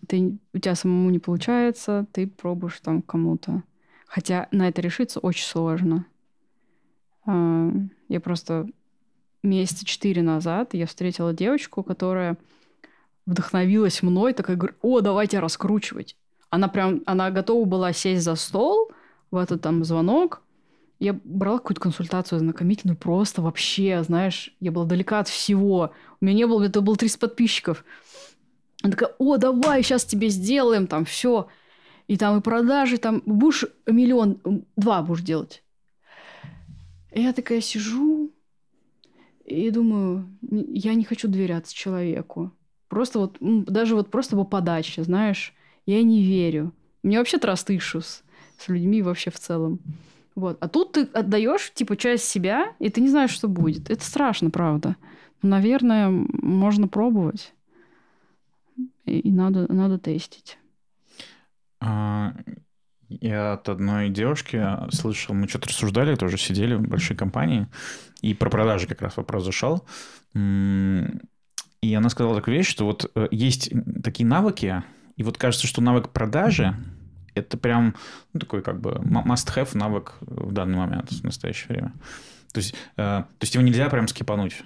[0.09, 3.63] Ты, у тебя самому не получается, ты пробуешь там кому-то.
[4.07, 6.07] Хотя на это решиться очень сложно.
[7.27, 7.71] А,
[8.09, 8.67] Я просто
[9.43, 12.37] месяца четыре назад я встретила девочку, которая
[13.27, 16.17] вдохновилась мной, такая говорит, о, давайте раскручивать.
[16.51, 18.91] Она прям, она готова была сесть за стол
[19.31, 20.43] в этот там звонок,
[20.99, 25.93] я брала какую-то консультацию знакомительную, просто вообще, знаешь, я была далека от всего.
[26.21, 27.85] У меня не было, это было 30 подписчиков.
[28.83, 31.49] Она такая, о, давай, сейчас тебе сделаем, там, все.
[32.09, 34.39] И там и продажи, там, будешь миллион,
[34.77, 35.63] два будешь делать.
[37.17, 38.31] Я такая сижу
[39.47, 42.53] и думаю, я не хочу доверяться человеку.
[42.89, 45.55] Просто вот, даже вот просто по подаче, знаешь,
[45.87, 46.75] я не верю.
[47.03, 48.23] Меня вообще issues
[48.59, 49.81] с людьми вообще в целом.
[50.35, 50.59] Вот.
[50.61, 53.91] А тут ты отдаешь, типа, часть себя, и ты не знаешь, что будет.
[53.91, 54.97] Это страшно, правда.
[55.41, 57.55] Но, наверное, можно пробовать.
[59.07, 60.59] И, и надо, надо тестить.
[61.81, 62.35] А,
[63.09, 67.69] Я от одной девушки слышал, мы что-то рассуждали, тоже сидели в большой компании,
[68.21, 69.87] и про продажи как раз вопрос зашел.
[70.35, 73.71] И она сказала такую вещь, что вот э, есть
[74.03, 74.83] такие навыки,
[75.17, 76.75] и вот кажется, что навык продажи–
[77.37, 77.95] это прям
[78.33, 81.93] ну, такой как бы must-have навык в данный момент, в настоящее время.
[82.53, 84.63] То есть, э, то есть его нельзя прям скипануть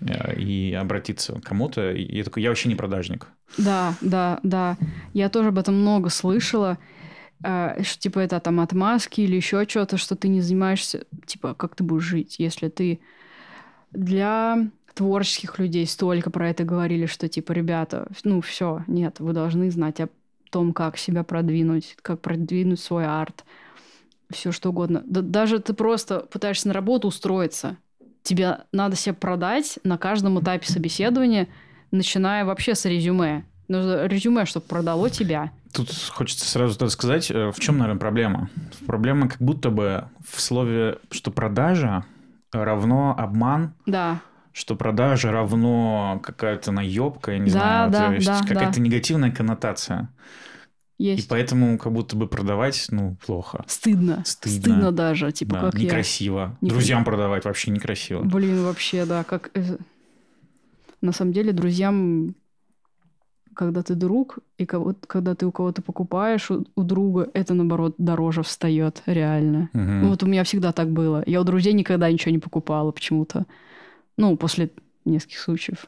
[0.00, 1.92] э, и обратиться к кому-то.
[1.92, 3.28] И я такой, я вообще не продажник.
[3.58, 4.76] Да, да, да.
[5.12, 6.78] Я тоже об этом много слышала.
[7.44, 11.76] Э, что, типа, это там отмазки или еще что-то, что ты не занимаешься, типа, как
[11.76, 13.00] ты будешь жить, если ты
[13.92, 19.70] для творческих людей столько про это говорили, что, типа, ребята, ну, все, нет, вы должны
[19.70, 20.08] знать о
[20.50, 23.44] том, как себя продвинуть, как продвинуть свой арт,
[24.30, 25.02] все что угодно.
[25.04, 27.76] Да, даже ты просто пытаешься на работу устроиться,
[28.22, 31.48] тебе надо себя продать на каждом этапе собеседования,
[31.90, 33.44] начиная вообще с резюме.
[33.68, 35.52] Нужно резюме, чтобы продало тебя.
[35.74, 38.48] Тут хочется сразу тогда сказать, э, в чем, наверное, проблема.
[38.86, 42.04] Проблема как будто бы в слове, что продажа
[42.52, 44.20] равно обман, Да,
[44.52, 48.80] что продажа равно какая-то наебка, я не Да, знаю, да, есть да, какая-то да.
[48.80, 50.08] негативная коннотация.
[50.96, 51.28] И есть.
[51.28, 53.64] поэтому как будто бы продавать, ну, плохо.
[53.66, 54.22] Стыдно.
[54.24, 54.60] Стыдно.
[54.60, 55.80] Стыдно даже, типа Да, как я.
[55.86, 56.56] некрасиво.
[56.60, 58.22] Не- Друзьям продавать вообще некрасиво.
[58.22, 59.50] Блин, вообще, да, как...
[59.54, 59.76] э,
[61.00, 62.36] На самом деле, друзьям,
[63.54, 67.94] когда ты друг, и кого- когда ты у кого-то покупаешь у, у друга, это, наоборот,
[67.98, 69.70] дороже встает, реально.
[69.72, 70.02] Мгм.
[70.02, 71.22] Ну, вот у меня всегда так было.
[71.26, 73.46] Я у друзей никогда ничего не покупала почему-то.
[74.16, 74.70] Ну, после
[75.04, 75.86] нескольких случаев.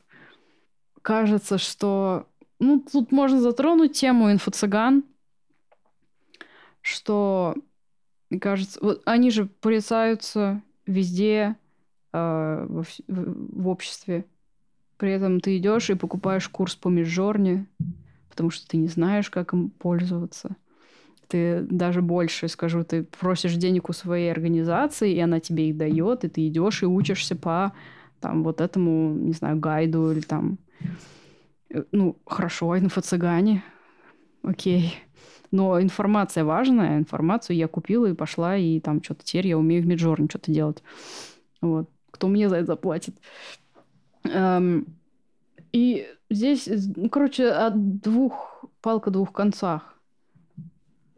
[1.03, 2.27] Кажется, что...
[2.59, 5.05] Ну, тут можно затронуть тему инфо-цыган,
[6.81, 7.55] что,
[8.41, 11.57] кажется, вот они же порицаются везде
[12.13, 14.25] э, вс- в, в обществе.
[14.97, 17.67] При этом ты идешь и покупаешь курс по Миджорне,
[18.31, 20.57] потому что ты не знаешь, как им пользоваться.
[21.29, 26.25] Ты даже больше скажу, ты просишь денег у своей организации, и она тебе их дает,
[26.25, 27.73] и ты идешь и учишься по
[28.21, 30.59] там вот этому, не знаю, гайду или там
[31.71, 33.63] э, ну, хорошо, инфо-цыгане,
[34.43, 34.95] окей.
[35.51, 39.87] Но информация важная, информацию я купила и пошла, и там что-то теперь я умею в
[39.87, 40.83] Миджорне что-то делать.
[41.61, 41.91] Вот.
[42.11, 43.17] Кто мне за это заплатит?
[44.33, 44.87] Эм,
[45.73, 49.99] и здесь, ну, короче, от двух, палка двух концах.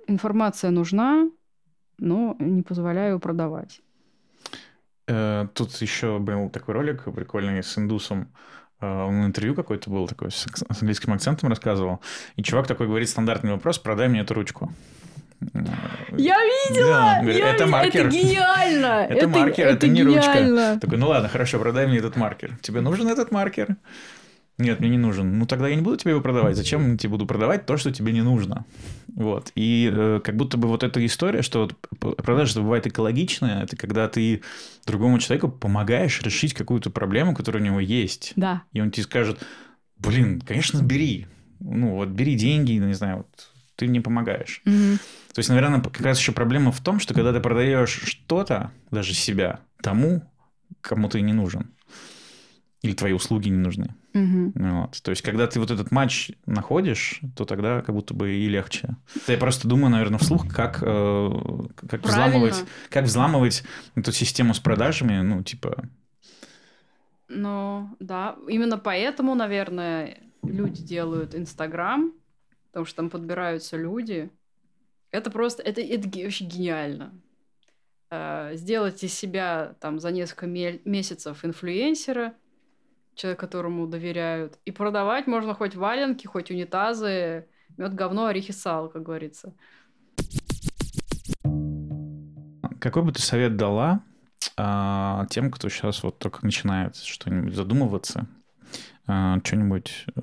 [0.07, 1.31] Информация нужна,
[1.99, 3.81] но не позволяю продавать.
[5.07, 8.33] Э, Тут еще был такой ролик прикольный с индусом.
[8.81, 10.47] Э, Он интервью какой-то был ак- с
[10.81, 12.01] английским акцентом рассказывал.
[12.37, 14.73] И чувак такой говорит стандартный вопрос, продай мне эту ручку.
[16.17, 16.37] Я
[16.69, 17.21] видела!
[17.23, 18.07] Да, Я это ви- маркер.
[18.07, 19.07] Это гениально!
[19.09, 20.33] Это маркер, это не ручка.
[20.35, 20.81] гениально.
[20.81, 22.59] Такой, ну ладно, хорошо, продай мне этот маркер.
[22.61, 23.77] Тебе нужен этот маркер?
[24.59, 25.39] Нет, мне не нужен.
[25.39, 26.57] Ну тогда я не буду тебе его продавать.
[26.57, 28.65] Зачем я тебе буду продавать то, что тебе не нужно?
[29.15, 29.53] Вот.
[29.55, 31.61] И э, как будто бы вот эта история, что
[32.01, 34.43] вот продажа бывает экологичная, это когда ты
[34.85, 38.33] другому человеку помогаешь решить какую-то проблему, которая у него есть.
[38.35, 38.63] Да.
[38.73, 39.39] И он тебе скажет,
[39.97, 41.29] блин, конечно, бери.
[41.61, 44.61] Ну вот бери деньги, не знаю, вот ты мне помогаешь.
[44.65, 44.99] Мгм.
[45.33, 49.15] То есть, наверное, как раз еще проблема в том, что когда ты продаешь что-то, даже
[49.15, 50.29] себя, тому,
[50.81, 51.71] кому ты не нужен.
[52.83, 53.95] Или твои услуги не нужны.
[54.15, 55.01] Ну Вот.
[55.01, 58.97] То есть, когда ты вот этот матч находишь, то тогда как будто бы и легче.
[59.29, 61.31] Я просто думаю, наверное, вслух, как, э,
[61.89, 63.63] как, взламывать, как взламывать
[63.95, 65.89] эту систему с продажами, ну, типа...
[67.29, 68.37] Ну, да.
[68.49, 72.13] Именно поэтому, наверное, люди делают Инстаграм,
[72.71, 74.31] потому что там подбираются люди.
[75.11, 77.13] Это просто, это, это вообще гениально.
[78.11, 82.35] Э, Сделать из себя там за несколько ме- месяцев инфлюенсера,
[83.15, 87.47] человек, которому доверяют, и продавать можно хоть валенки, хоть унитазы,
[87.77, 89.55] мед, говно, орехи, сало, как говорится.
[92.81, 94.03] Какой бы ты совет дала
[94.57, 98.29] а, тем, кто сейчас вот только начинает что-нибудь задумываться,
[99.07, 100.21] а, что-нибудь э,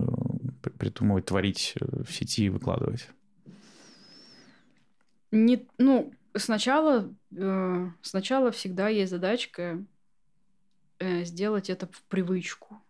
[0.86, 3.10] придумывать, творить э, в сети и выкладывать?
[5.32, 9.84] Не, ну, сначала, э, сначала всегда есть задачка
[11.00, 12.82] э, сделать это в привычку.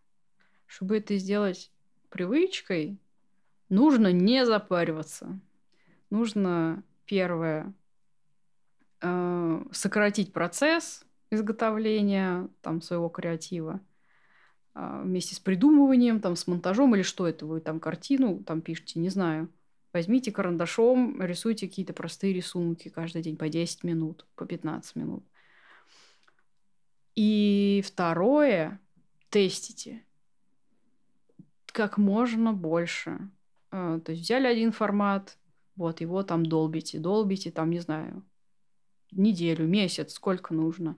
[0.68, 1.72] Чтобы это сделать
[2.10, 2.98] привычкой,
[3.70, 5.40] нужно не запариваться.
[6.10, 7.74] Нужно, первое,
[9.02, 13.80] э, сократить процесс изготовления там, своего креатива
[14.76, 19.10] вместе с придумыванием, там, с монтажом или что это вы там картину там пишете, не
[19.10, 19.50] знаю.
[19.94, 25.24] Возьмите карандашом, рисуйте какие-то простые рисунки каждый день по 10 минут, по 15 минут.
[27.16, 28.80] И второе,
[29.30, 30.04] тестите
[31.76, 33.30] как можно больше.
[33.72, 35.38] Э, То есть взяли один формат,
[35.76, 38.24] вот его там долбите, долбите, там, не знаю,
[39.12, 40.96] неделю, месяц, сколько нужно.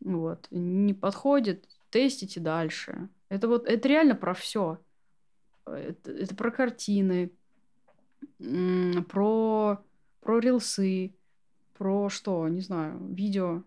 [0.00, 0.48] Вот.
[0.50, 3.08] Не подходит, тестите дальше.
[3.28, 4.80] Это вот, это реально про все.
[5.64, 7.30] Это, это про картины,
[9.08, 9.80] про,
[10.20, 11.14] про рилсы,
[11.74, 13.62] про что, не знаю, видео.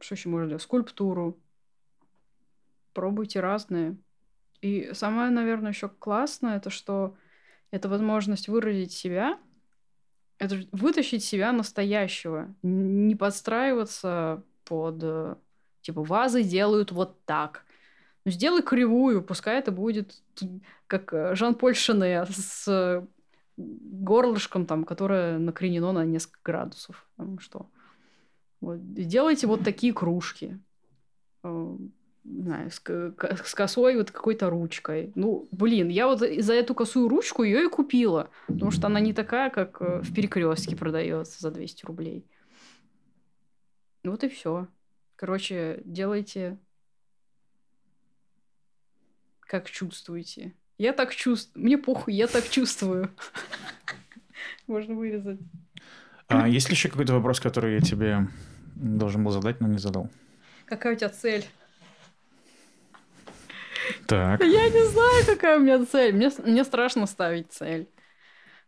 [0.00, 0.62] Что еще можно делать?
[0.62, 1.38] Скульптуру.
[2.92, 3.96] Пробуйте разные.
[4.60, 7.16] И самое, наверное, еще классное, это что
[7.70, 9.40] это возможность выразить себя,
[10.36, 15.36] это вытащить себя настоящего, не подстраиваться под, э,
[15.86, 17.64] типа, вазы делают вот так.
[18.24, 20.20] Ну, сделай кривую, пускай это будет
[20.88, 23.06] как э, Жан-Поль Шене с э,
[23.56, 27.08] горлышком, там, которое накренено на несколько градусов.
[27.16, 27.70] Там, что.
[28.60, 28.94] Вот.
[28.94, 30.58] Делайте вот такие кружки.
[31.44, 31.76] Э,
[32.24, 35.12] знаю, с, с косой вот какой-то ручкой.
[35.14, 38.30] Ну, блин, я вот за эту косую ручку ее и купила.
[38.48, 42.26] Потому что она не такая, как в перекрестке продается за 200 рублей.
[44.02, 44.66] Вот и все.
[45.16, 46.58] Короче, делайте
[49.40, 50.52] как чувствуете.
[50.78, 51.64] Я так чувствую.
[51.64, 53.10] Мне похуй, я так чувствую.
[54.66, 55.38] Можно вырезать.
[56.28, 58.28] А есть ли еще какой-то вопрос, который я тебе
[58.74, 60.10] должен был задать, но не задал?
[60.66, 61.46] Какая у тебя цель?
[64.06, 64.42] Так.
[64.42, 66.12] Я не знаю, какая у меня цель.
[66.12, 67.88] Мне, мне страшно ставить цель.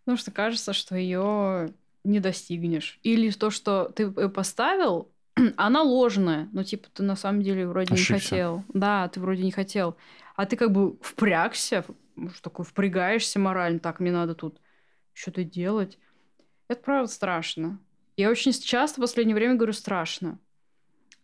[0.05, 1.74] Потому что кажется, что ее
[2.05, 3.01] не достигнешь.
[3.03, 5.11] Или то, что ты поставил,
[5.57, 6.49] она ложная.
[6.53, 8.14] Ну, типа, ты на самом деле вроде Ошибся.
[8.14, 8.64] не хотел.
[8.74, 9.97] Да, ты вроде не хотел.
[10.36, 11.84] А ты как бы впрягся,
[12.32, 13.78] что такое, впрягаешься морально.
[13.78, 14.61] Так, мне надо тут
[15.12, 15.99] что-то делать.
[16.68, 17.78] Это правда страшно.
[18.16, 20.39] Я очень часто в последнее время говорю страшно.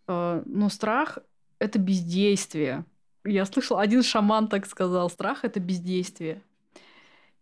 [0.07, 1.19] Э, Но страх–
[1.59, 2.85] это бездействие.
[3.25, 5.11] Я слышала, один шаман так сказал.
[5.11, 6.43] Страх– это бездействие.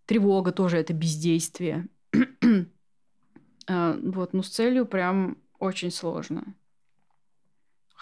[0.06, 1.88] Тревога тоже– это бездействие.
[2.12, 6.54] Э, Вот, ну с целью прям очень сложно.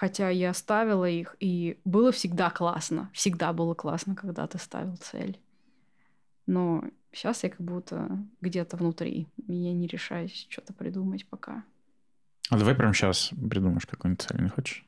[0.01, 3.11] Хотя я ставила их, и было всегда классно.
[3.13, 5.39] Всегда было классно, когда ты ставил цель.
[6.47, 6.83] Но
[7.13, 9.27] сейчас я как будто где-то внутри.
[9.47, 11.65] Я не решаюсь что-то придумать пока.
[12.49, 14.87] А давай прямо сейчас придумаешь какую-нибудь цель, не хочешь?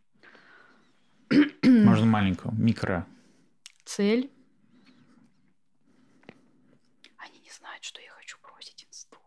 [1.62, 3.06] Можно маленькую, микро.
[3.84, 4.30] Цель.
[7.18, 9.18] Они не знают, что я хочу бросить инсту.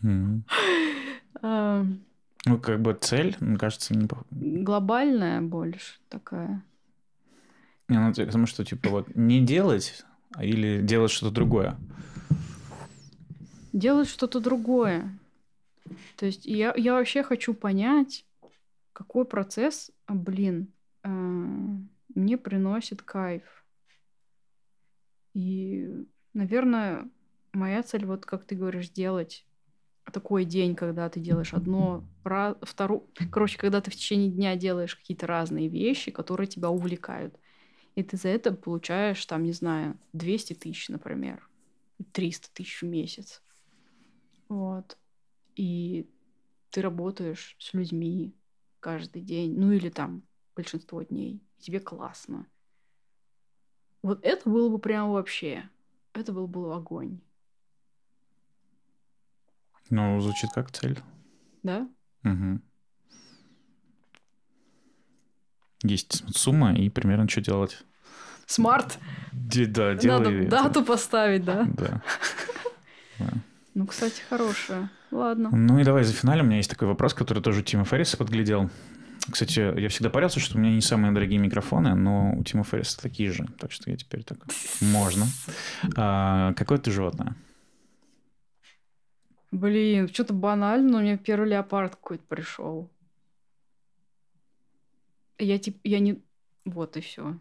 [0.00, 0.44] Мгм.
[2.44, 4.08] Ну, как бы цель, мне кажется, не...
[4.30, 6.62] Глобальная больше такая.
[7.88, 11.76] Не, ну, потому что, типа, вот не делать, а или делать что-то другое.
[13.72, 15.18] Делать что-то другое.
[16.16, 18.24] То есть я, я вообще хочу понять,
[18.92, 20.68] какой процесс, а, блин,
[21.02, 21.08] э,
[22.14, 23.64] мне приносит кайф.
[25.34, 27.08] И, наверное,
[27.52, 29.46] моя цель, вот как ты говоришь, делать
[30.10, 35.26] такой день, когда ты делаешь одно, второе, короче, когда ты в течение дня делаешь какие-то
[35.26, 37.38] разные вещи, которые тебя увлекают.
[37.94, 41.48] И ты за это получаешь, там, не знаю, 200 тысяч, например,
[42.12, 43.42] 300 тысяч в месяц.
[44.48, 44.96] Вот.
[45.56, 46.08] И
[46.70, 48.34] ты работаешь с людьми
[48.80, 50.22] каждый день, ну или там
[50.54, 52.46] большинство дней, и тебе классно.
[54.02, 55.68] Вот это было бы прям вообще,
[56.12, 57.20] это был бы огонь.
[59.90, 60.98] Ну, звучит как цель.
[61.62, 61.88] Да?
[62.22, 62.62] Мгм.
[65.82, 67.84] Есть сумма и примерно что делать.
[68.46, 68.98] Смарт!
[69.32, 70.50] Де- Да, делай Надо это.
[70.50, 71.64] дату поставить, да?
[71.64, 72.02] Да.
[73.18, 73.30] Да.
[73.74, 74.90] Ну, кстати, хорошая.
[75.10, 75.50] Ладно.
[75.50, 76.44] Ну и давай за финалем.
[76.44, 78.70] У меня есть такой вопрос, который тоже Тима Ферриса подглядел.
[79.30, 83.00] Кстати, я всегда парился, что у меня не самые дорогие микрофоны, но у Тима Ферриса
[83.00, 83.46] такие же.
[83.58, 84.38] Так что я теперь так...
[84.80, 85.26] Можно.
[85.96, 87.34] А, какое ты животное?
[89.50, 92.90] Блин, что-то банально, но у меня первый леопард какой-то пришел.
[95.38, 96.22] Я типа, я не...
[96.64, 97.38] Вот и все.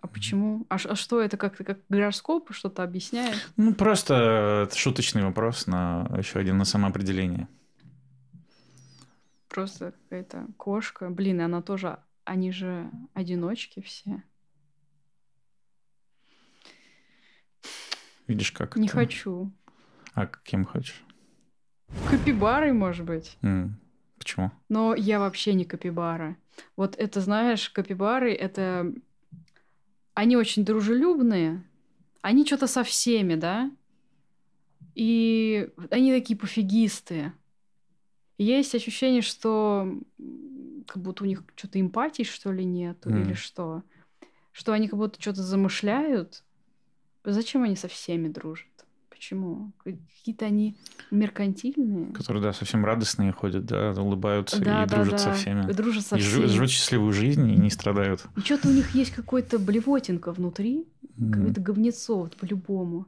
[0.00, 0.66] А почему?
[0.68, 3.36] А, а что это как-то как гороскоп что-то объясняет?
[3.56, 7.48] Ну, просто это шуточный вопрос на еще один на самоопределение.
[9.48, 11.10] Просто какая-то кошка.
[11.10, 11.98] Блин, она тоже...
[12.24, 14.22] Они же одиночки все.
[18.28, 18.94] Видишь, как Не это?
[18.94, 19.52] хочу.
[20.14, 21.02] А кем хочешь?
[22.10, 23.36] Капибарой, может быть.
[23.42, 23.78] М,
[24.18, 24.50] Почему?
[24.68, 26.36] Но я вообще не капибара.
[26.76, 28.92] Вот это, знаешь, капибары, это...
[30.14, 31.64] Они очень дружелюбные.
[32.20, 33.70] Они что-то со всеми, да?
[34.94, 37.32] И они такие пофигисты.
[38.38, 39.88] Есть ощущение, что
[40.86, 43.22] как будто у них что-то эмпатии, что ли, нету, Мгм.
[43.22, 43.82] или что.
[44.52, 46.44] Что они как будто что-то замышляют.
[47.24, 48.66] Зачем они со всеми дружат?
[49.22, 49.70] Почему?
[49.84, 50.76] Какие-то они
[51.12, 52.12] меркантильные.
[52.12, 55.34] Которые, да, совсем радостные ходят, да, улыбаются Да, и да, дружат со да.
[55.34, 55.70] всеми.
[55.70, 56.46] И дружат со и всеми.
[56.46, 58.26] живут счастливую жизнь и не страдают.
[58.36, 60.88] И что-то у них есть какой-то блевотинка внутри,
[61.20, 61.30] М.
[61.30, 63.06] какое-то говнецо вот по-любому.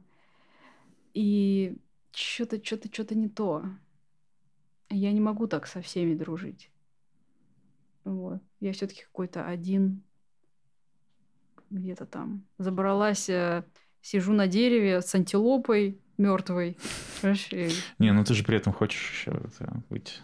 [1.13, 1.75] И
[2.13, 3.65] что-то, что-то, что-то не то.
[4.89, 6.71] Я не могу так со всеми дружить.
[8.05, 8.41] Вот.
[8.61, 10.01] Я все-таки какой-то один
[11.71, 12.45] где-то там.
[12.57, 13.65] Забралась, э,
[14.01, 16.77] сижу на дереве с антилопой мертвой.
[17.99, 19.31] Не, ну ты же при этом хочешь еще
[19.89, 20.21] быть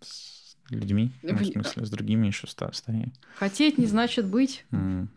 [0.00, 3.12] с людьми, ну, в Блин, смысле, с другими еще ста стаей.
[3.36, 4.64] Хотеть не значит быть.
[4.70, 5.08] М,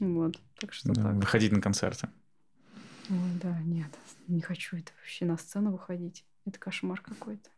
[0.00, 0.38] Вот.
[0.58, 1.14] Так что да, так.
[1.14, 2.08] Выходить на концерты.
[3.10, 3.90] Ой, да, нет,
[4.28, 6.24] не хочу это вообще на сцену выходить.
[6.44, 7.48] Это кошмар какой-то.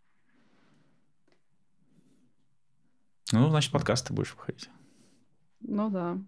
[3.33, 4.69] Ну, значит, подкасты будешь выходить.
[5.61, 6.19] Ну да,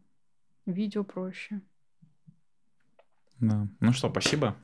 [0.65, 1.61] видео проще.
[3.39, 3.69] Да.
[3.81, 4.57] Ну что, спасибо.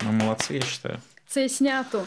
[0.00, 0.98] Мы молодцы, я считаю.
[1.28, 2.06] Це снято.